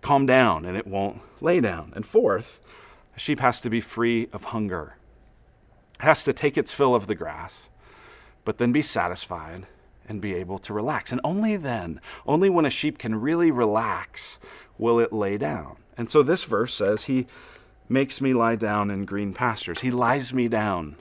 calm 0.02 0.26
down, 0.26 0.64
and 0.64 0.76
it 0.76 0.86
won't 0.86 1.20
lay 1.40 1.60
down. 1.60 1.92
And 1.96 2.06
fourth, 2.06 2.60
a 3.18 3.20
sheep 3.20 3.40
has 3.40 3.60
to 3.60 3.68
be 3.68 3.80
free 3.80 4.28
of 4.32 4.44
hunger. 4.44 4.94
It 5.98 6.04
has 6.04 6.22
to 6.22 6.32
take 6.32 6.56
its 6.56 6.70
fill 6.70 6.94
of 6.94 7.08
the 7.08 7.16
grass, 7.16 7.68
but 8.44 8.58
then 8.58 8.70
be 8.70 8.80
satisfied 8.80 9.66
and 10.08 10.20
be 10.20 10.34
able 10.34 10.60
to 10.60 10.72
relax. 10.72 11.10
And 11.10 11.20
only 11.24 11.56
then, 11.56 12.00
only 12.28 12.48
when 12.48 12.64
a 12.64 12.70
sheep 12.70 12.96
can 12.96 13.20
really 13.20 13.50
relax, 13.50 14.38
will 14.78 15.00
it 15.00 15.12
lay 15.12 15.36
down. 15.36 15.78
And 15.96 16.08
so 16.08 16.22
this 16.22 16.44
verse 16.44 16.72
says, 16.72 17.04
He 17.04 17.26
makes 17.88 18.20
me 18.20 18.34
lie 18.34 18.54
down 18.54 18.88
in 18.88 19.04
green 19.04 19.34
pastures. 19.34 19.80
He 19.80 19.90
lies 19.90 20.32
me 20.32 20.46
down. 20.46 20.94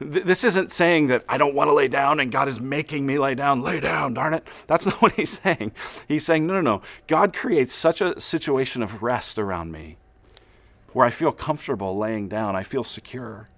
This 0.00 0.42
isn't 0.42 0.72
saying 0.72 1.06
that 1.06 1.24
I 1.28 1.38
don't 1.38 1.54
want 1.54 1.68
to 1.68 1.74
lay 1.74 1.86
down 1.86 2.18
and 2.18 2.32
God 2.32 2.48
is 2.48 2.58
making 2.58 3.06
me 3.06 3.20
lay 3.20 3.36
down. 3.36 3.62
Lay 3.62 3.78
down, 3.78 4.14
darn 4.14 4.34
it. 4.34 4.48
That's 4.66 4.84
not 4.86 5.00
what 5.00 5.12
he's 5.12 5.38
saying. 5.38 5.70
He's 6.08 6.26
saying, 6.26 6.48
no, 6.48 6.54
no, 6.54 6.60
no. 6.60 6.82
God 7.06 7.32
creates 7.32 7.72
such 7.72 8.00
a 8.00 8.20
situation 8.20 8.82
of 8.82 9.00
rest 9.00 9.38
around 9.38 9.70
me 9.70 9.96
where 10.92 11.06
I 11.06 11.10
feel 11.10 11.32
comfortable 11.32 11.96
laying 11.96 12.28
down. 12.28 12.56
I 12.56 12.62
feel 12.62 12.84
secure. 12.84 13.48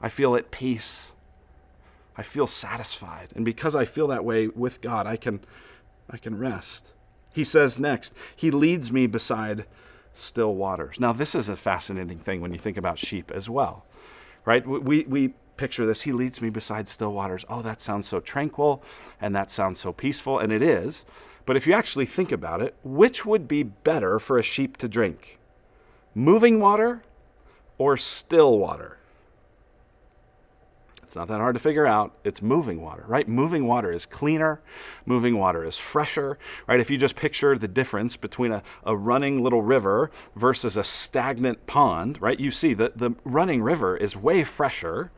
I 0.00 0.08
feel 0.08 0.36
at 0.36 0.50
peace. 0.50 1.12
I 2.16 2.22
feel 2.22 2.46
satisfied. 2.46 3.28
And 3.34 3.44
because 3.44 3.74
I 3.74 3.84
feel 3.84 4.06
that 4.08 4.24
way 4.24 4.48
with 4.48 4.80
God, 4.80 5.06
I 5.06 5.16
can, 5.16 5.40
I 6.08 6.16
can 6.16 6.38
rest. 6.38 6.92
He 7.32 7.44
says 7.44 7.78
next, 7.78 8.12
He 8.34 8.50
leads 8.50 8.92
me 8.92 9.06
beside 9.06 9.66
still 10.12 10.54
waters. 10.54 11.00
Now, 11.00 11.12
this 11.12 11.34
is 11.34 11.48
a 11.48 11.56
fascinating 11.56 12.18
thing 12.18 12.40
when 12.40 12.52
you 12.52 12.58
think 12.58 12.76
about 12.76 12.98
sheep 12.98 13.30
as 13.32 13.48
well, 13.48 13.84
right? 14.44 14.66
We, 14.66 15.04
we 15.04 15.34
picture 15.56 15.86
this. 15.86 16.02
He 16.02 16.12
leads 16.12 16.40
me 16.40 16.50
beside 16.50 16.88
still 16.88 17.12
waters. 17.12 17.44
Oh, 17.48 17.62
that 17.62 17.80
sounds 17.80 18.08
so 18.08 18.20
tranquil 18.20 18.82
and 19.20 19.34
that 19.34 19.50
sounds 19.50 19.80
so 19.80 19.92
peaceful, 19.92 20.38
and 20.38 20.52
it 20.52 20.62
is. 20.62 21.04
But 21.46 21.56
if 21.56 21.66
you 21.66 21.74
actually 21.74 22.06
think 22.06 22.32
about 22.32 22.62
it, 22.62 22.74
which 22.82 23.26
would 23.26 23.46
be 23.46 23.62
better 23.62 24.18
for 24.18 24.38
a 24.38 24.42
sheep 24.42 24.76
to 24.78 24.88
drink? 24.88 25.38
Moving 26.14 26.60
water 26.60 27.02
or 27.78 27.96
still 27.96 28.58
water? 28.58 28.98
It's 31.14 31.16
not 31.16 31.28
that 31.28 31.38
hard 31.38 31.54
to 31.54 31.60
figure 31.60 31.86
out. 31.86 32.12
It's 32.24 32.42
moving 32.42 32.82
water, 32.82 33.04
right? 33.06 33.28
Moving 33.28 33.66
water 33.66 33.92
is 33.92 34.04
cleaner. 34.04 34.60
Moving 35.06 35.38
water 35.38 35.64
is 35.64 35.76
fresher, 35.76 36.38
right? 36.66 36.80
If 36.80 36.90
you 36.90 36.98
just 36.98 37.14
picture 37.14 37.56
the 37.56 37.68
difference 37.68 38.16
between 38.16 38.50
a, 38.50 38.62
a 38.84 38.96
running 38.96 39.40
little 39.40 39.62
river 39.62 40.10
versus 40.34 40.76
a 40.76 40.82
stagnant 40.82 41.68
pond, 41.68 42.20
right? 42.20 42.40
You 42.40 42.50
see 42.50 42.74
that 42.74 42.98
the 42.98 43.12
running 43.22 43.62
river 43.62 43.96
is 43.96 44.16
way 44.16 44.42
fresher. 44.42 45.12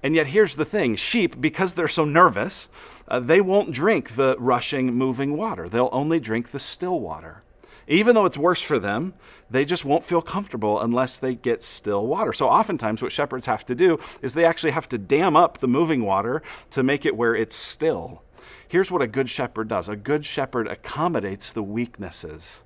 And 0.00 0.14
yet, 0.14 0.28
here's 0.28 0.54
the 0.54 0.64
thing 0.64 0.94
sheep, 0.94 1.40
because 1.40 1.74
they're 1.74 1.88
so 1.88 2.04
nervous, 2.04 2.68
uh, 3.08 3.18
they 3.18 3.40
won't 3.40 3.72
drink 3.72 4.14
the 4.14 4.36
rushing, 4.38 4.94
moving 4.94 5.36
water. 5.36 5.68
They'll 5.68 5.88
only 5.90 6.20
drink 6.20 6.52
the 6.52 6.60
still 6.60 7.00
water. 7.00 7.42
Even 7.88 8.14
though 8.14 8.24
it's 8.24 8.38
worse 8.38 8.62
for 8.62 8.78
them, 8.78 9.14
they 9.48 9.64
just 9.64 9.84
won't 9.84 10.04
feel 10.04 10.20
comfortable 10.20 10.80
unless 10.80 11.18
they 11.18 11.34
get 11.34 11.62
still 11.62 12.06
water. 12.06 12.32
So, 12.32 12.48
oftentimes, 12.48 13.00
what 13.00 13.12
shepherds 13.12 13.46
have 13.46 13.64
to 13.66 13.74
do 13.74 13.98
is 14.22 14.34
they 14.34 14.44
actually 14.44 14.72
have 14.72 14.88
to 14.88 14.98
dam 14.98 15.36
up 15.36 15.58
the 15.58 15.68
moving 15.68 16.04
water 16.04 16.42
to 16.70 16.82
make 16.82 17.06
it 17.06 17.16
where 17.16 17.34
it's 17.34 17.54
still. 17.54 18.22
Here's 18.66 18.90
what 18.90 19.02
a 19.02 19.06
good 19.06 19.30
shepherd 19.30 19.68
does 19.68 19.88
a 19.88 19.96
good 19.96 20.26
shepherd 20.26 20.66
accommodates 20.66 21.52
the 21.52 21.62
weaknesses 21.62 22.60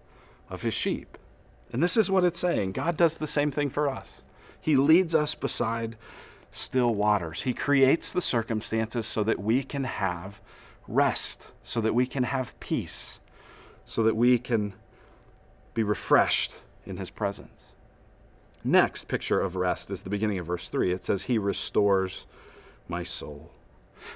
of 0.49 0.63
his 0.63 0.75
sheep. 0.75 1.19
And 1.73 1.83
this 1.83 1.97
is 1.97 2.11
what 2.11 2.25
it's 2.25 2.41
saying 2.41 2.73
God 2.73 2.97
does 2.97 3.19
the 3.19 3.27
same 3.27 3.51
thing 3.51 3.71
for 3.71 3.89
us. 3.89 4.23
He 4.61 4.77
leads 4.77 5.15
us 5.15 5.35
beside 5.35 5.97
still 6.53 6.95
waters, 6.95 7.43
He 7.43 7.55
creates 7.55 8.13
the 8.13 8.23
circumstances 8.23 9.07
so 9.07 9.23
that 9.25 9.39
we 9.39 9.63
can 9.63 9.85
have 9.85 10.41
rest, 10.89 11.49
so 11.63 11.81
that 11.81 11.95
we 11.95 12.07
can 12.07 12.25
have 12.25 12.59
peace, 12.59 13.21
so 13.85 14.03
that 14.03 14.17
we 14.17 14.39
can 14.39 14.75
be 15.75 15.83
refreshed 15.83 16.55
in 16.85 16.97
his 16.97 17.11
presence. 17.11 17.61
Next 18.63 19.09
picture 19.09 19.41
of 19.41 19.57
rest 19.57 19.91
is 19.91 20.03
the 20.03 20.11
beginning 20.11 20.39
of 20.39 20.47
verse 20.47 20.69
3. 20.69 20.93
It 20.93 21.05
says, 21.05 21.23
He 21.23 21.39
restores 21.39 22.25
my 22.89 23.05
soul. 23.05 23.51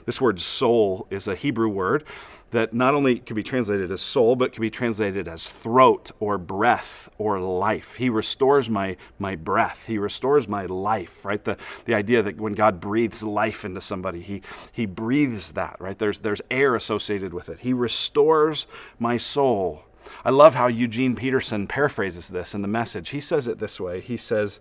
This 0.07 0.21
word 0.21 0.41
soul 0.41 1.07
is 1.11 1.27
a 1.27 1.35
Hebrew 1.35 1.69
word 1.69 2.05
that 2.51 2.73
not 2.73 2.95
only 2.95 3.19
can 3.19 3.35
be 3.35 3.43
translated 3.43 3.91
as 3.91 4.01
soul, 4.01 4.37
but 4.37 4.53
can 4.53 4.61
be 4.61 4.71
translated 4.71 5.27
as 5.27 5.45
throat 5.45 6.13
or 6.21 6.39
breath 6.39 7.09
or 7.19 7.41
life. 7.41 7.95
He 7.97 8.09
restores 8.09 8.71
my, 8.71 8.97
my 9.19 9.35
breath. 9.35 9.83
He 9.87 9.99
restores 9.99 10.47
my 10.47 10.67
life, 10.67 11.25
right? 11.25 11.43
The, 11.43 11.57
the 11.85 11.95
idea 11.95 12.23
that 12.23 12.37
when 12.37 12.53
God 12.53 12.81
breathes 12.81 13.23
life 13.25 13.65
into 13.65 13.81
somebody, 13.81 14.21
he, 14.21 14.43
he 14.71 14.87
breathes 14.87 15.53
that, 15.53 15.77
right? 15.81 15.99
There's, 15.99 16.21
there's 16.21 16.43
air 16.51 16.77
associated 16.77 17.35
with 17.35 17.49
it. 17.49 17.61
He 17.61 17.73
restores 17.73 18.67
my 19.01 19.17
soul. 19.17 19.85
I 20.25 20.31
love 20.31 20.55
how 20.55 20.67
Eugene 20.67 21.17
Peterson 21.17 21.67
paraphrases 21.67 22.29
this 22.29 22.55
in 22.55 22.63
the 22.63 22.69
message. 22.69 23.11
He 23.11 23.21
says 23.21 23.47
it 23.47 23.59
this 23.59 23.81
way 23.81 24.01
He 24.01 24.17
says, 24.17 24.61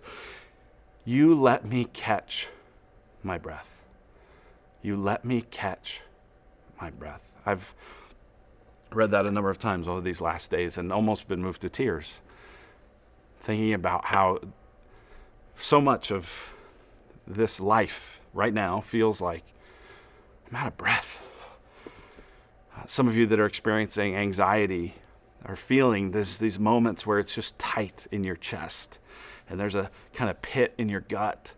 You 1.04 1.34
let 1.34 1.64
me 1.66 1.86
catch 1.92 2.48
my 3.22 3.38
breath. 3.38 3.82
You 4.82 4.96
let 4.96 5.24
me 5.24 5.42
catch 5.50 6.00
my 6.80 6.90
breath. 6.90 7.22
I've 7.46 7.74
read 8.92 9.10
that 9.10 9.26
a 9.26 9.30
number 9.30 9.50
of 9.50 9.58
times 9.58 9.88
over 9.88 10.00
these 10.00 10.20
last 10.20 10.50
days 10.50 10.78
and 10.78 10.92
almost 10.92 11.26
been 11.28 11.42
moved 11.42 11.62
to 11.62 11.68
tears, 11.68 12.12
thinking 13.40 13.72
about 13.72 14.06
how 14.06 14.40
so 15.56 15.80
much 15.80 16.10
of 16.10 16.54
this 17.26 17.60
life 17.60 18.20
right 18.32 18.52
now 18.52 18.80
feels 18.80 19.20
like 19.20 19.44
I'm 20.50 20.56
out 20.56 20.66
of 20.66 20.76
breath. 20.76 21.18
Uh, 22.76 22.82
some 22.86 23.08
of 23.08 23.16
you 23.16 23.26
that 23.26 23.38
are 23.38 23.46
experiencing 23.46 24.14
anxiety 24.14 24.94
are 25.44 25.56
feeling 25.56 26.12
this, 26.12 26.38
these 26.38 26.58
moments 26.58 27.06
where 27.06 27.18
it's 27.18 27.34
just 27.34 27.58
tight 27.58 28.06
in 28.10 28.24
your 28.24 28.36
chest 28.36 28.98
and 29.48 29.60
there's 29.60 29.74
a 29.74 29.90
kind 30.12 30.30
of 30.30 30.40
pit 30.42 30.74
in 30.78 30.88
your 30.88 31.00
gut 31.00 31.52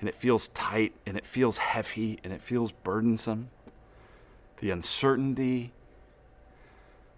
and 0.00 0.08
it 0.08 0.14
feels 0.14 0.48
tight 0.48 0.94
and 1.06 1.16
it 1.16 1.26
feels 1.26 1.56
heavy 1.56 2.18
and 2.22 2.32
it 2.32 2.40
feels 2.40 2.70
burdensome. 2.70 3.50
The 4.60 4.70
uncertainty, 4.70 5.72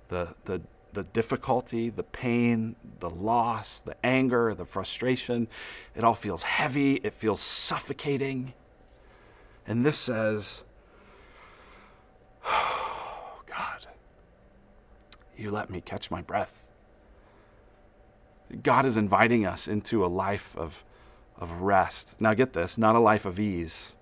the, 0.08 0.28
the, 0.44 0.62
the 0.92 1.02
difficulty, 1.02 1.90
the 1.90 2.02
pain, 2.02 2.76
the 3.00 3.10
loss, 3.10 3.80
the 3.80 3.96
anger, 4.04 4.54
the 4.54 4.64
frustration, 4.64 5.48
it 5.94 6.04
all 6.04 6.14
feels 6.14 6.42
heavy, 6.42 6.94
it 7.04 7.14
feels 7.14 7.40
suffocating. 7.40 8.54
And 9.66 9.84
this 9.84 9.98
says, 9.98 10.62
oh, 12.46 13.42
God, 13.46 13.86
you 15.38 15.50
let 15.50 15.70
me 15.70 15.80
catch 15.80 16.10
my 16.10 16.20
breath. 16.20 16.62
God 18.62 18.86
is 18.86 18.96
inviting 18.96 19.46
us 19.46 19.68
into 19.68 20.04
a 20.04 20.08
life 20.08 20.54
of, 20.56 20.84
of 21.36 21.60
rest. 21.60 22.14
Now, 22.18 22.34
get 22.34 22.52
this 22.54 22.78
not 22.78 22.96
a 22.96 23.00
life 23.00 23.24
of 23.24 23.38
ease, 23.38 23.92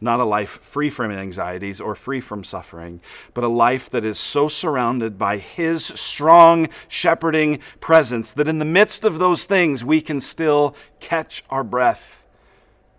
not 0.00 0.20
a 0.20 0.24
life 0.24 0.60
free 0.62 0.90
from 0.90 1.12
anxieties 1.12 1.80
or 1.80 1.94
free 1.94 2.20
from 2.20 2.44
suffering, 2.44 3.00
but 3.32 3.44
a 3.44 3.48
life 3.48 3.88
that 3.90 4.04
is 4.04 4.18
so 4.18 4.48
surrounded 4.48 5.18
by 5.18 5.38
His 5.38 5.84
strong 5.84 6.68
shepherding 6.88 7.60
presence 7.80 8.32
that 8.32 8.48
in 8.48 8.58
the 8.58 8.64
midst 8.64 9.04
of 9.04 9.18
those 9.18 9.44
things 9.44 9.84
we 9.84 10.00
can 10.00 10.20
still 10.20 10.74
catch 11.00 11.44
our 11.48 11.64
breath 11.64 12.26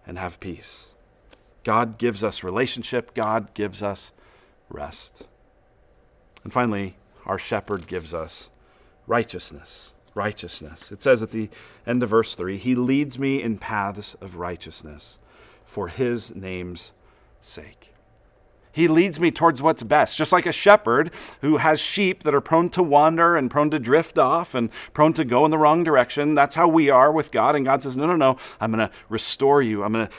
and 0.07 0.17
have 0.17 0.39
peace. 0.39 0.87
God 1.63 1.97
gives 1.97 2.23
us 2.23 2.43
relationship, 2.43 3.13
God 3.13 3.53
gives 3.53 3.81
us 3.81 4.11
rest. 4.69 5.23
And 6.43 6.53
finally, 6.53 6.95
our 7.25 7.39
shepherd 7.39 7.87
gives 7.87 8.13
us 8.13 8.49
righteousness. 9.07 9.91
Righteousness. 10.13 10.91
It 10.91 11.01
says 11.01 11.21
at 11.21 11.31
the 11.31 11.49
end 11.85 12.01
of 12.01 12.09
verse 12.09 12.35
3 12.35 12.57
He 12.57 12.75
leads 12.75 13.19
me 13.19 13.41
in 13.41 13.57
paths 13.57 14.15
of 14.21 14.37
righteousness 14.37 15.17
for 15.65 15.89
His 15.89 16.33
name's 16.33 16.91
sake. 17.41 17.93
He 18.71 18.89
leads 18.89 19.21
me 19.21 19.31
towards 19.31 19.61
what's 19.61 19.83
best, 19.83 20.17
just 20.17 20.33
like 20.33 20.45
a 20.45 20.51
shepherd 20.51 21.09
who 21.39 21.57
has 21.57 21.79
sheep 21.79 22.23
that 22.23 22.35
are 22.35 22.41
prone 22.41 22.67
to 22.71 22.83
wander 22.83 23.37
and 23.37 23.49
prone 23.49 23.71
to 23.71 23.79
drift 23.79 24.17
off 24.17 24.53
and 24.53 24.69
prone 24.93 25.13
to 25.13 25.23
go 25.23 25.45
in 25.45 25.51
the 25.51 25.57
wrong 25.57 25.85
direction. 25.85 26.35
That's 26.35 26.55
how 26.55 26.67
we 26.67 26.89
are 26.89 27.09
with 27.09 27.31
God. 27.31 27.55
And 27.55 27.63
God 27.63 27.83
says, 27.83 27.95
No, 27.95 28.05
no, 28.05 28.17
no, 28.17 28.37
I'm 28.59 28.73
going 28.73 28.85
to 28.85 28.93
restore 29.07 29.61
you. 29.61 29.81
I'm 29.83 29.93
going 29.93 30.07
to 30.07 30.13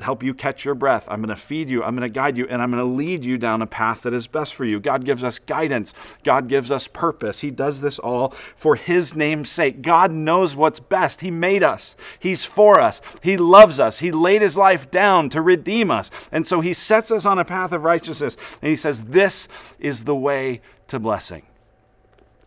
help 0.00 0.22
you 0.22 0.34
catch 0.34 0.64
your 0.64 0.74
breath. 0.74 1.04
I'm 1.08 1.20
going 1.20 1.34
to 1.34 1.40
feed 1.40 1.68
you. 1.68 1.82
I'm 1.82 1.94
going 1.96 2.08
to 2.08 2.14
guide 2.14 2.36
you. 2.36 2.46
And 2.48 2.60
I'm 2.60 2.70
going 2.70 2.82
to 2.82 2.90
lead 2.90 3.24
you 3.24 3.38
down 3.38 3.62
a 3.62 3.66
path 3.66 4.02
that 4.02 4.12
is 4.12 4.26
best 4.26 4.54
for 4.54 4.64
you. 4.64 4.80
God 4.80 5.04
gives 5.04 5.24
us 5.24 5.38
guidance. 5.38 5.94
God 6.24 6.48
gives 6.48 6.70
us 6.70 6.86
purpose. 6.86 7.40
He 7.40 7.50
does 7.50 7.80
this 7.80 7.98
all 7.98 8.34
for 8.56 8.76
His 8.76 9.14
name's 9.14 9.50
sake. 9.50 9.82
God 9.82 10.12
knows 10.12 10.54
what's 10.54 10.80
best. 10.80 11.20
He 11.20 11.30
made 11.30 11.62
us, 11.62 11.96
He's 12.18 12.44
for 12.44 12.80
us. 12.80 13.00
He 13.22 13.36
loves 13.36 13.80
us. 13.80 14.00
He 14.00 14.12
laid 14.12 14.42
His 14.42 14.56
life 14.56 14.90
down 14.90 15.30
to 15.30 15.40
redeem 15.40 15.90
us. 15.90 16.10
And 16.30 16.46
so 16.46 16.60
He 16.60 16.74
sets 16.74 17.10
us 17.10 17.24
on 17.24 17.38
a 17.38 17.44
path 17.44 17.72
of 17.72 17.82
righteousness. 17.82 18.36
And 18.60 18.68
He 18.68 18.76
says, 18.76 19.02
This 19.02 19.48
is 19.78 20.04
the 20.04 20.16
way 20.16 20.60
to 20.88 20.98
blessing. 20.98 21.42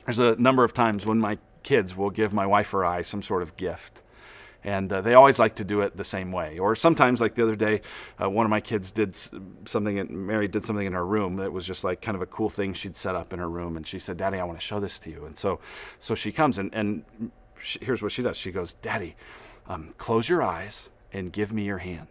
There's 0.05 0.19
a 0.19 0.35
number 0.35 0.63
of 0.63 0.73
times 0.73 1.05
when 1.05 1.19
my 1.19 1.37
kids 1.63 1.95
will 1.95 2.09
give 2.09 2.33
my 2.33 2.45
wife 2.45 2.73
or 2.73 2.83
I 2.83 3.01
some 3.01 3.23
sort 3.23 3.41
of 3.41 3.55
gift 3.55 4.02
and 4.63 4.91
uh, 4.91 5.01
they 5.01 5.13
always 5.13 5.39
like 5.39 5.55
to 5.55 5.63
do 5.63 5.81
it 5.81 5.97
the 5.97 6.03
same 6.03 6.31
way. 6.31 6.59
Or 6.59 6.75
sometimes, 6.75 7.19
like 7.21 7.35
the 7.35 7.43
other 7.43 7.55
day, 7.55 7.81
uh, 8.21 8.29
one 8.29 8.45
of 8.45 8.49
my 8.49 8.61
kids 8.61 8.91
did 8.91 9.15
something. 9.65 9.97
In, 9.97 10.25
Mary 10.25 10.47
did 10.47 10.63
something 10.63 10.85
in 10.85 10.93
her 10.93 11.05
room 11.05 11.35
that 11.37 11.51
was 11.51 11.65
just 11.65 11.83
like 11.83 12.01
kind 12.01 12.15
of 12.15 12.21
a 12.21 12.25
cool 12.25 12.49
thing 12.49 12.73
she'd 12.73 12.95
set 12.95 13.15
up 13.15 13.33
in 13.33 13.39
her 13.39 13.49
room, 13.49 13.75
and 13.77 13.85
she 13.85 13.99
said, 13.99 14.17
"Daddy, 14.17 14.37
I 14.37 14.43
want 14.43 14.59
to 14.59 14.65
show 14.65 14.79
this 14.79 14.99
to 14.99 15.09
you." 15.09 15.25
And 15.25 15.37
so, 15.37 15.59
so 15.99 16.15
she 16.15 16.31
comes 16.31 16.57
and 16.57 16.73
and 16.73 17.03
she, 17.61 17.79
here's 17.81 18.01
what 18.01 18.11
she 18.11 18.21
does. 18.21 18.37
She 18.37 18.51
goes, 18.51 18.73
"Daddy, 18.75 19.15
um, 19.67 19.93
close 19.97 20.29
your 20.29 20.41
eyes 20.41 20.89
and 21.11 21.31
give 21.31 21.51
me 21.51 21.63
your 21.63 21.79
hand." 21.79 22.07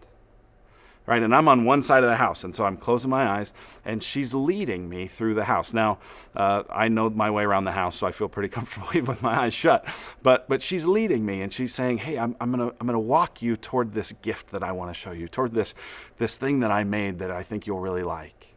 Right? 1.06 1.22
And 1.22 1.34
I'm 1.34 1.48
on 1.48 1.64
one 1.64 1.82
side 1.82 2.04
of 2.04 2.10
the 2.10 2.16
house, 2.16 2.44
and 2.44 2.54
so 2.54 2.64
I'm 2.64 2.76
closing 2.76 3.10
my 3.10 3.26
eyes, 3.26 3.52
and 3.84 4.02
she's 4.02 4.32
leading 4.32 4.88
me 4.88 5.06
through 5.06 5.34
the 5.34 5.44
house. 5.44 5.72
Now, 5.72 5.98
uh, 6.36 6.62
I 6.70 6.88
know 6.88 7.10
my 7.10 7.30
way 7.30 7.42
around 7.42 7.64
the 7.64 7.72
house, 7.72 7.96
so 7.96 8.06
I 8.06 8.12
feel 8.12 8.28
pretty 8.28 8.48
comfortable 8.56 8.88
even 8.90 9.06
with 9.06 9.22
my 9.22 9.42
eyes 9.42 9.54
shut. 9.54 9.84
But 10.22 10.48
but 10.48 10.62
she's 10.62 10.84
leading 10.84 11.26
me, 11.26 11.42
and 11.42 11.52
she's 11.52 11.74
saying, 11.74 11.98
"Hey, 11.98 12.18
I'm, 12.18 12.36
I'm 12.40 12.50
gonna 12.50 12.72
I'm 12.80 12.86
gonna 12.86 13.00
walk 13.00 13.42
you 13.42 13.56
toward 13.56 13.94
this 13.94 14.12
gift 14.22 14.50
that 14.52 14.62
I 14.62 14.72
want 14.72 14.90
to 14.90 14.94
show 14.94 15.12
you, 15.12 15.28
toward 15.28 15.54
this 15.54 15.74
this 16.18 16.36
thing 16.36 16.60
that 16.60 16.70
I 16.70 16.84
made 16.84 17.18
that 17.18 17.30
I 17.30 17.42
think 17.42 17.66
you'll 17.66 17.80
really 17.80 18.04
like." 18.04 18.48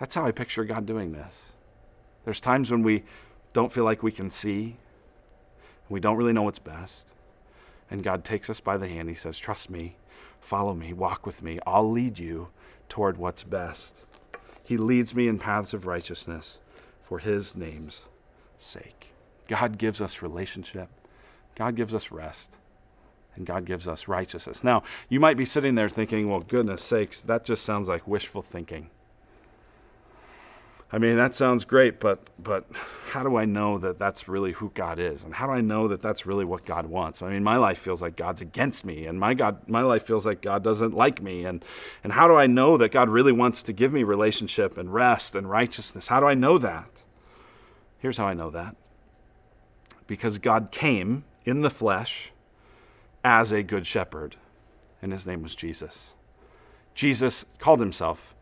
That's 0.00 0.14
how 0.14 0.26
I 0.26 0.32
picture 0.32 0.64
God 0.64 0.86
doing 0.86 1.12
this. 1.12 1.34
There's 2.24 2.40
times 2.40 2.70
when 2.70 2.82
we 2.82 3.04
don't 3.52 3.72
feel 3.72 3.84
like 3.84 4.02
we 4.02 4.10
can 4.10 4.28
see, 4.28 4.78
we 5.88 6.00
don't 6.00 6.16
really 6.16 6.32
know 6.32 6.42
what's 6.42 6.58
best, 6.58 7.06
and 7.90 8.02
God 8.02 8.24
takes 8.24 8.48
us 8.48 8.60
by 8.60 8.78
the 8.78 8.88
hand. 8.88 9.10
He 9.10 9.14
says, 9.14 9.38
"Trust 9.38 9.68
me." 9.68 9.96
Follow 10.44 10.74
me, 10.74 10.92
walk 10.92 11.24
with 11.24 11.42
me. 11.42 11.58
I'll 11.66 11.90
lead 11.90 12.18
you 12.18 12.48
toward 12.90 13.16
what's 13.16 13.42
best. 13.42 14.02
He 14.62 14.76
leads 14.76 15.14
me 15.14 15.26
in 15.26 15.38
paths 15.38 15.72
of 15.72 15.86
righteousness 15.86 16.58
for 17.02 17.18
his 17.18 17.56
name's 17.56 18.02
sake. 18.58 19.12
God 19.48 19.78
gives 19.78 20.02
us 20.02 20.20
relationship, 20.20 20.90
God 21.54 21.76
gives 21.76 21.94
us 21.94 22.10
rest, 22.10 22.56
and 23.34 23.46
God 23.46 23.64
gives 23.64 23.88
us 23.88 24.06
righteousness. 24.06 24.62
Now, 24.62 24.82
you 25.08 25.18
might 25.18 25.38
be 25.38 25.46
sitting 25.46 25.76
there 25.76 25.88
thinking, 25.88 26.28
well, 26.28 26.40
goodness 26.40 26.82
sakes, 26.82 27.22
that 27.22 27.44
just 27.46 27.64
sounds 27.64 27.88
like 27.88 28.06
wishful 28.06 28.42
thinking. 28.42 28.90
I 30.94 30.98
mean, 30.98 31.16
that 31.16 31.34
sounds 31.34 31.64
great, 31.64 31.98
but 31.98 32.30
but 32.38 32.66
how 33.10 33.24
do 33.24 33.34
I 33.34 33.46
know 33.46 33.78
that 33.78 33.98
that's 33.98 34.28
really 34.28 34.52
who 34.52 34.70
God 34.74 35.00
is, 35.00 35.24
and 35.24 35.34
how 35.34 35.46
do 35.46 35.52
I 35.52 35.60
know 35.60 35.88
that 35.88 36.00
that's 36.00 36.24
really 36.24 36.44
what 36.44 36.64
God 36.64 36.86
wants? 36.86 37.20
I 37.20 37.30
mean, 37.30 37.42
my 37.42 37.56
life 37.56 37.80
feels 37.80 38.00
like 38.00 38.14
God's 38.14 38.40
against 38.40 38.84
me, 38.84 39.04
and 39.06 39.18
my 39.18 39.34
God, 39.34 39.68
my 39.68 39.82
life 39.82 40.06
feels 40.06 40.24
like 40.24 40.40
God 40.40 40.62
doesn't 40.62 40.94
like 40.94 41.20
me, 41.20 41.44
and 41.44 41.64
and 42.04 42.12
how 42.12 42.28
do 42.28 42.36
I 42.36 42.46
know 42.46 42.76
that 42.76 42.92
God 42.92 43.08
really 43.08 43.32
wants 43.32 43.64
to 43.64 43.72
give 43.72 43.92
me 43.92 44.04
relationship 44.04 44.78
and 44.78 44.94
rest 44.94 45.34
and 45.34 45.50
righteousness? 45.50 46.06
How 46.06 46.20
do 46.20 46.26
I 46.26 46.34
know 46.34 46.58
that? 46.58 46.88
Here's 47.98 48.18
how 48.18 48.26
I 48.26 48.34
know 48.34 48.50
that. 48.50 48.76
Because 50.06 50.38
God 50.38 50.68
came 50.70 51.24
in 51.44 51.62
the 51.62 51.70
flesh 51.70 52.30
as 53.24 53.50
a 53.50 53.64
good 53.64 53.84
shepherd, 53.84 54.36
and 55.02 55.10
his 55.10 55.26
name 55.26 55.42
was 55.42 55.56
Jesus. 55.56 56.10
Jesus 56.94 57.44
called 57.58 57.80
himself 57.80 58.32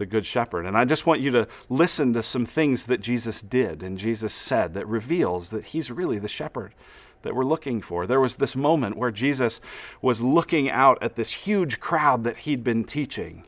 the 0.00 0.06
Good 0.06 0.26
Shepherd. 0.26 0.66
And 0.66 0.76
I 0.76 0.84
just 0.84 1.06
want 1.06 1.20
you 1.20 1.30
to 1.30 1.46
listen 1.68 2.12
to 2.14 2.22
some 2.24 2.44
things 2.44 2.86
that 2.86 3.00
Jesus 3.00 3.40
did 3.40 3.84
and 3.84 3.96
Jesus 3.96 4.34
said 4.34 4.74
that 4.74 4.88
reveals 4.88 5.50
that 5.50 5.66
he's 5.66 5.92
really 5.92 6.18
the 6.18 6.26
shepherd 6.26 6.74
that 7.22 7.36
we're 7.36 7.44
looking 7.44 7.82
for. 7.82 8.06
There 8.06 8.20
was 8.20 8.36
this 8.36 8.56
moment 8.56 8.96
where 8.96 9.10
Jesus 9.10 9.60
was 10.00 10.22
looking 10.22 10.70
out 10.70 11.00
at 11.02 11.16
this 11.16 11.30
huge 11.30 11.78
crowd 11.78 12.24
that 12.24 12.38
he'd 12.38 12.64
been 12.64 12.82
teaching. 12.82 13.44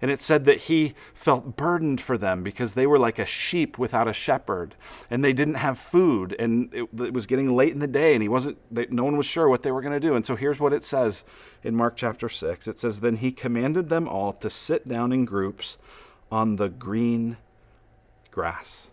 And 0.00 0.10
it 0.10 0.20
said 0.20 0.44
that 0.44 0.62
he 0.62 0.94
felt 1.14 1.56
burdened 1.56 2.00
for 2.00 2.18
them 2.18 2.42
because 2.42 2.74
they 2.74 2.86
were 2.86 2.98
like 2.98 3.18
a 3.18 3.26
sheep 3.26 3.78
without 3.78 4.08
a 4.08 4.12
shepherd 4.12 4.74
and 5.10 5.24
they 5.24 5.32
didn't 5.32 5.54
have 5.54 5.78
food. 5.78 6.34
And 6.38 6.72
it, 6.74 6.88
it 7.00 7.12
was 7.12 7.26
getting 7.26 7.54
late 7.54 7.72
in 7.72 7.78
the 7.78 7.86
day 7.86 8.14
and 8.14 8.22
he 8.22 8.28
wasn't, 8.28 8.58
they, 8.70 8.86
no 8.90 9.04
one 9.04 9.16
was 9.16 9.26
sure 9.26 9.48
what 9.48 9.62
they 9.62 9.72
were 9.72 9.82
going 9.82 9.92
to 9.92 10.00
do. 10.00 10.14
And 10.14 10.24
so 10.24 10.36
here's 10.36 10.60
what 10.60 10.72
it 10.72 10.84
says 10.84 11.24
in 11.62 11.74
Mark 11.74 11.96
chapter 11.96 12.28
6 12.28 12.68
it 12.68 12.78
says, 12.78 13.00
Then 13.00 13.16
he 13.16 13.32
commanded 13.32 13.88
them 13.88 14.08
all 14.08 14.32
to 14.34 14.50
sit 14.50 14.86
down 14.88 15.12
in 15.12 15.24
groups 15.24 15.78
on 16.30 16.56
the 16.56 16.68
green 16.68 17.36
grass. 18.30 18.88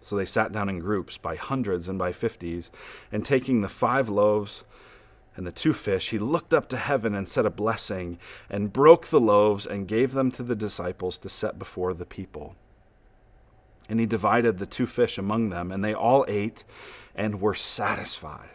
So 0.00 0.16
they 0.16 0.24
sat 0.24 0.52
down 0.52 0.70
in 0.70 0.78
groups 0.78 1.18
by 1.18 1.36
hundreds 1.36 1.86
and 1.86 1.98
by 1.98 2.12
fifties, 2.12 2.70
and 3.12 3.24
taking 3.24 3.60
the 3.60 3.68
five 3.68 4.08
loaves 4.08 4.64
and 5.38 5.46
the 5.46 5.52
two 5.52 5.72
fish, 5.72 6.10
he 6.10 6.18
looked 6.18 6.52
up 6.52 6.68
to 6.68 6.76
heaven 6.76 7.14
and 7.14 7.28
said 7.28 7.46
a 7.46 7.50
blessing, 7.50 8.18
and 8.50 8.72
broke 8.72 9.06
the 9.06 9.20
loaves 9.20 9.66
and 9.66 9.86
gave 9.86 10.12
them 10.12 10.32
to 10.32 10.42
the 10.42 10.56
disciples 10.56 11.16
to 11.18 11.28
set 11.28 11.60
before 11.60 11.94
the 11.94 12.04
people. 12.04 12.56
And 13.88 14.00
he 14.00 14.04
divided 14.04 14.58
the 14.58 14.66
two 14.66 14.84
fish 14.84 15.16
among 15.16 15.50
them, 15.50 15.70
and 15.70 15.84
they 15.84 15.94
all 15.94 16.24
ate 16.26 16.64
and 17.14 17.40
were 17.40 17.54
satisfied. 17.54 18.48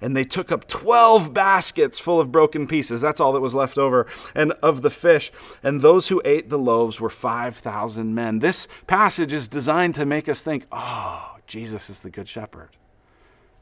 And 0.00 0.16
they 0.16 0.24
took 0.24 0.50
up 0.50 0.66
12 0.66 1.34
baskets 1.34 1.98
full 1.98 2.18
of 2.18 2.32
broken 2.32 2.66
pieces. 2.66 3.02
That's 3.02 3.20
all 3.20 3.34
that 3.34 3.40
was 3.40 3.54
left 3.54 3.76
over. 3.76 4.06
And 4.34 4.52
of 4.62 4.80
the 4.80 4.90
fish. 4.90 5.30
And 5.62 5.82
those 5.82 6.08
who 6.08 6.22
ate 6.24 6.48
the 6.48 6.58
loaves 6.58 6.98
were 6.98 7.10
5,000 7.10 8.14
men. 8.14 8.38
This 8.38 8.68
passage 8.86 9.34
is 9.34 9.48
designed 9.48 9.94
to 9.96 10.06
make 10.06 10.30
us 10.30 10.42
think, 10.42 10.64
oh, 10.72 11.36
Jesus 11.46 11.90
is 11.90 12.00
the 12.00 12.10
Good 12.10 12.28
Shepherd 12.28 12.70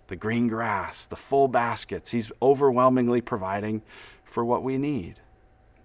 the 0.09 0.17
green 0.17 0.49
grass, 0.49 1.07
the 1.07 1.17
full 1.17 1.49
baskets. 1.49 2.11
He's 2.11 2.33
overwhelmingly 2.43 3.21
providing 3.21 3.83
for 4.25 4.45
what 4.45 4.63
we 4.63 4.79
need. 4.79 5.21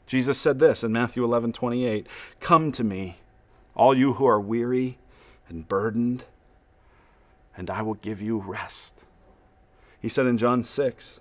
Jesus 0.07 0.39
said 0.39 0.59
this 0.59 0.83
in 0.83 0.91
Matthew 0.91 1.23
11 1.23 1.53
28 1.53 2.07
Come 2.39 2.71
to 2.71 2.83
me, 2.83 3.17
all 3.75 3.95
you 3.95 4.13
who 4.13 4.25
are 4.25 4.39
weary 4.39 4.97
and 5.47 5.67
burdened, 5.67 6.25
and 7.55 7.69
I 7.69 7.81
will 7.81 7.95
give 7.95 8.21
you 8.21 8.39
rest. 8.39 9.03
He 10.01 10.09
said 10.09 10.25
in 10.25 10.37
John 10.37 10.63
6, 10.63 11.19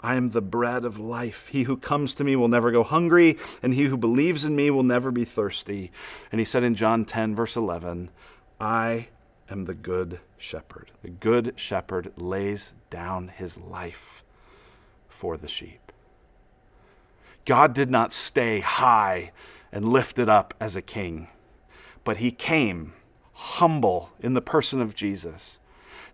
I 0.00 0.14
am 0.14 0.30
the 0.30 0.40
bread 0.40 0.84
of 0.84 0.98
life. 0.98 1.48
He 1.48 1.64
who 1.64 1.76
comes 1.76 2.14
to 2.14 2.24
me 2.24 2.36
will 2.36 2.48
never 2.48 2.70
go 2.70 2.84
hungry, 2.84 3.36
and 3.62 3.74
he 3.74 3.84
who 3.84 3.96
believes 3.96 4.44
in 4.44 4.54
me 4.54 4.70
will 4.70 4.84
never 4.84 5.10
be 5.10 5.24
thirsty. 5.24 5.90
And 6.30 6.38
he 6.38 6.44
said 6.44 6.62
in 6.62 6.76
John 6.76 7.04
10, 7.04 7.34
verse 7.34 7.56
11, 7.56 8.10
I 8.60 9.08
am 9.50 9.64
the 9.64 9.74
good 9.74 10.20
shepherd. 10.38 10.90
The 11.02 11.10
good 11.10 11.54
shepherd 11.56 12.12
lays 12.16 12.72
down 12.90 13.28
his 13.28 13.56
life 13.56 14.22
for 15.08 15.36
the 15.36 15.48
sheep. 15.48 15.92
God 17.44 17.74
did 17.74 17.90
not 17.90 18.12
stay 18.12 18.60
high 18.60 19.32
and 19.72 19.88
lifted 19.88 20.28
up 20.28 20.54
as 20.60 20.76
a 20.76 20.82
king, 20.82 21.28
but 22.04 22.18
he 22.18 22.30
came 22.30 22.92
humble 23.32 24.10
in 24.20 24.34
the 24.34 24.40
person 24.40 24.80
of 24.80 24.94
Jesus 24.94 25.58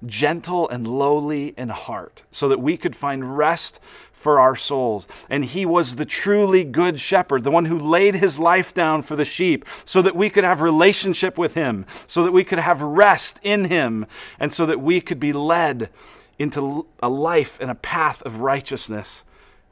gentle 0.06 0.68
and 0.68 0.86
lowly 0.86 1.54
in 1.56 1.68
heart, 1.68 2.22
so 2.30 2.48
that 2.48 2.60
we 2.60 2.76
could 2.76 2.96
find 2.96 3.36
rest 3.36 3.80
for 4.12 4.40
our 4.40 4.56
souls. 4.56 5.06
And 5.28 5.44
he 5.44 5.66
was 5.66 5.96
the 5.96 6.06
truly 6.06 6.64
good 6.64 7.00
shepherd, 7.00 7.44
the 7.44 7.50
one 7.50 7.66
who 7.66 7.78
laid 7.78 8.14
his 8.14 8.38
life 8.38 8.72
down 8.72 9.02
for 9.02 9.16
the 9.16 9.24
sheep, 9.24 9.64
so 9.84 10.00
that 10.02 10.16
we 10.16 10.30
could 10.30 10.44
have 10.44 10.60
relationship 10.60 11.36
with 11.36 11.54
him, 11.54 11.84
so 12.06 12.22
that 12.22 12.32
we 12.32 12.44
could 12.44 12.58
have 12.58 12.80
rest 12.80 13.38
in 13.42 13.66
him, 13.66 14.06
and 14.40 14.52
so 14.52 14.64
that 14.66 14.80
we 14.80 15.00
could 15.00 15.20
be 15.20 15.32
led 15.32 15.90
into 16.38 16.86
a 17.02 17.08
life 17.08 17.58
and 17.60 17.70
a 17.70 17.74
path 17.74 18.22
of 18.22 18.40
righteousness 18.40 19.22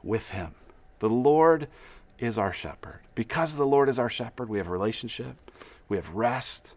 with 0.03 0.29
him. 0.29 0.53
The 0.99 1.09
Lord 1.09 1.67
is 2.19 2.37
our 2.37 2.53
shepherd. 2.53 2.99
Because 3.15 3.57
the 3.57 3.65
Lord 3.65 3.89
is 3.89 3.99
our 3.99 4.09
shepherd, 4.09 4.49
we 4.49 4.57
have 4.57 4.69
relationship, 4.69 5.51
we 5.89 5.97
have 5.97 6.13
rest, 6.15 6.73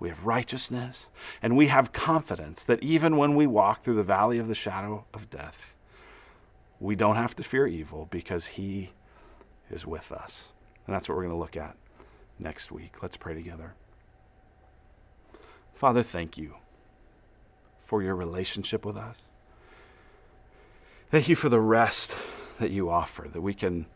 we 0.00 0.08
have 0.08 0.24
righteousness, 0.24 1.06
and 1.42 1.56
we 1.56 1.68
have 1.68 1.92
confidence 1.92 2.64
that 2.64 2.82
even 2.82 3.18
when 3.18 3.36
we 3.36 3.46
walk 3.46 3.84
through 3.84 3.96
the 3.96 4.02
valley 4.02 4.38
of 4.38 4.48
the 4.48 4.54
shadow 4.54 5.04
of 5.12 5.30
death, 5.30 5.74
we 6.80 6.96
don't 6.96 7.16
have 7.16 7.36
to 7.36 7.44
fear 7.44 7.66
evil 7.66 8.08
because 8.10 8.46
He 8.46 8.92
is 9.70 9.86
with 9.86 10.10
us. 10.10 10.48
And 10.86 10.96
that's 10.96 11.08
what 11.08 11.16
we're 11.16 11.24
going 11.24 11.36
to 11.36 11.40
look 11.40 11.56
at 11.56 11.76
next 12.38 12.72
week. 12.72 13.02
Let's 13.02 13.18
pray 13.18 13.34
together. 13.34 13.74
Father, 15.74 16.02
thank 16.02 16.38
you 16.38 16.54
for 17.84 18.02
your 18.02 18.16
relationship 18.16 18.84
with 18.84 18.96
us. 18.96 19.18
Thank 21.10 21.28
you 21.28 21.36
for 21.36 21.48
the 21.48 21.60
rest 21.60 22.14
that 22.58 22.70
you 22.70 22.88
offer, 22.88 23.28
that 23.32 23.40
we 23.40 23.52
can 23.52 23.86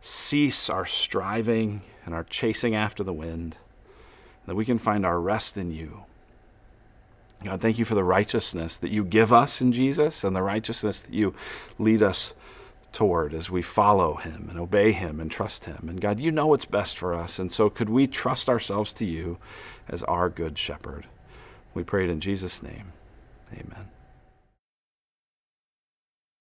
cease 0.00 0.70
our 0.70 0.86
striving 0.86 1.82
and 2.06 2.14
our 2.14 2.24
chasing 2.24 2.74
after 2.74 3.04
the 3.04 3.12
wind, 3.12 3.56
that 4.46 4.54
we 4.54 4.64
can 4.64 4.78
find 4.78 5.06
our 5.06 5.20
rest 5.20 5.56
in 5.56 5.72
you. 5.72 6.04
God, 7.44 7.60
thank 7.60 7.78
you 7.78 7.84
for 7.84 7.94
the 7.94 8.04
righteousness 8.04 8.76
that 8.78 8.90
you 8.90 9.04
give 9.04 9.32
us 9.32 9.60
in 9.60 9.72
Jesus 9.72 10.22
and 10.22 10.34
the 10.34 10.42
righteousness 10.42 11.02
that 11.02 11.12
you 11.12 11.34
lead 11.78 12.02
us 12.02 12.32
toward 12.92 13.34
as 13.34 13.50
we 13.50 13.62
follow 13.62 14.16
him 14.16 14.46
and 14.50 14.58
obey 14.58 14.92
him 14.92 15.18
and 15.18 15.30
trust 15.30 15.64
him. 15.64 15.86
And 15.88 16.00
God, 16.00 16.20
you 16.20 16.30
know 16.30 16.46
what's 16.46 16.66
best 16.66 16.96
for 16.96 17.14
us. 17.14 17.38
And 17.38 17.50
so 17.50 17.68
could 17.68 17.88
we 17.88 18.06
trust 18.06 18.48
ourselves 18.48 18.92
to 18.94 19.04
you 19.04 19.38
as 19.88 20.02
our 20.04 20.28
good 20.28 20.58
shepherd? 20.58 21.06
We 21.74 21.82
pray 21.82 22.04
it 22.04 22.10
in 22.10 22.20
Jesus' 22.20 22.62
name. 22.62 22.92
Amen. 23.52 23.88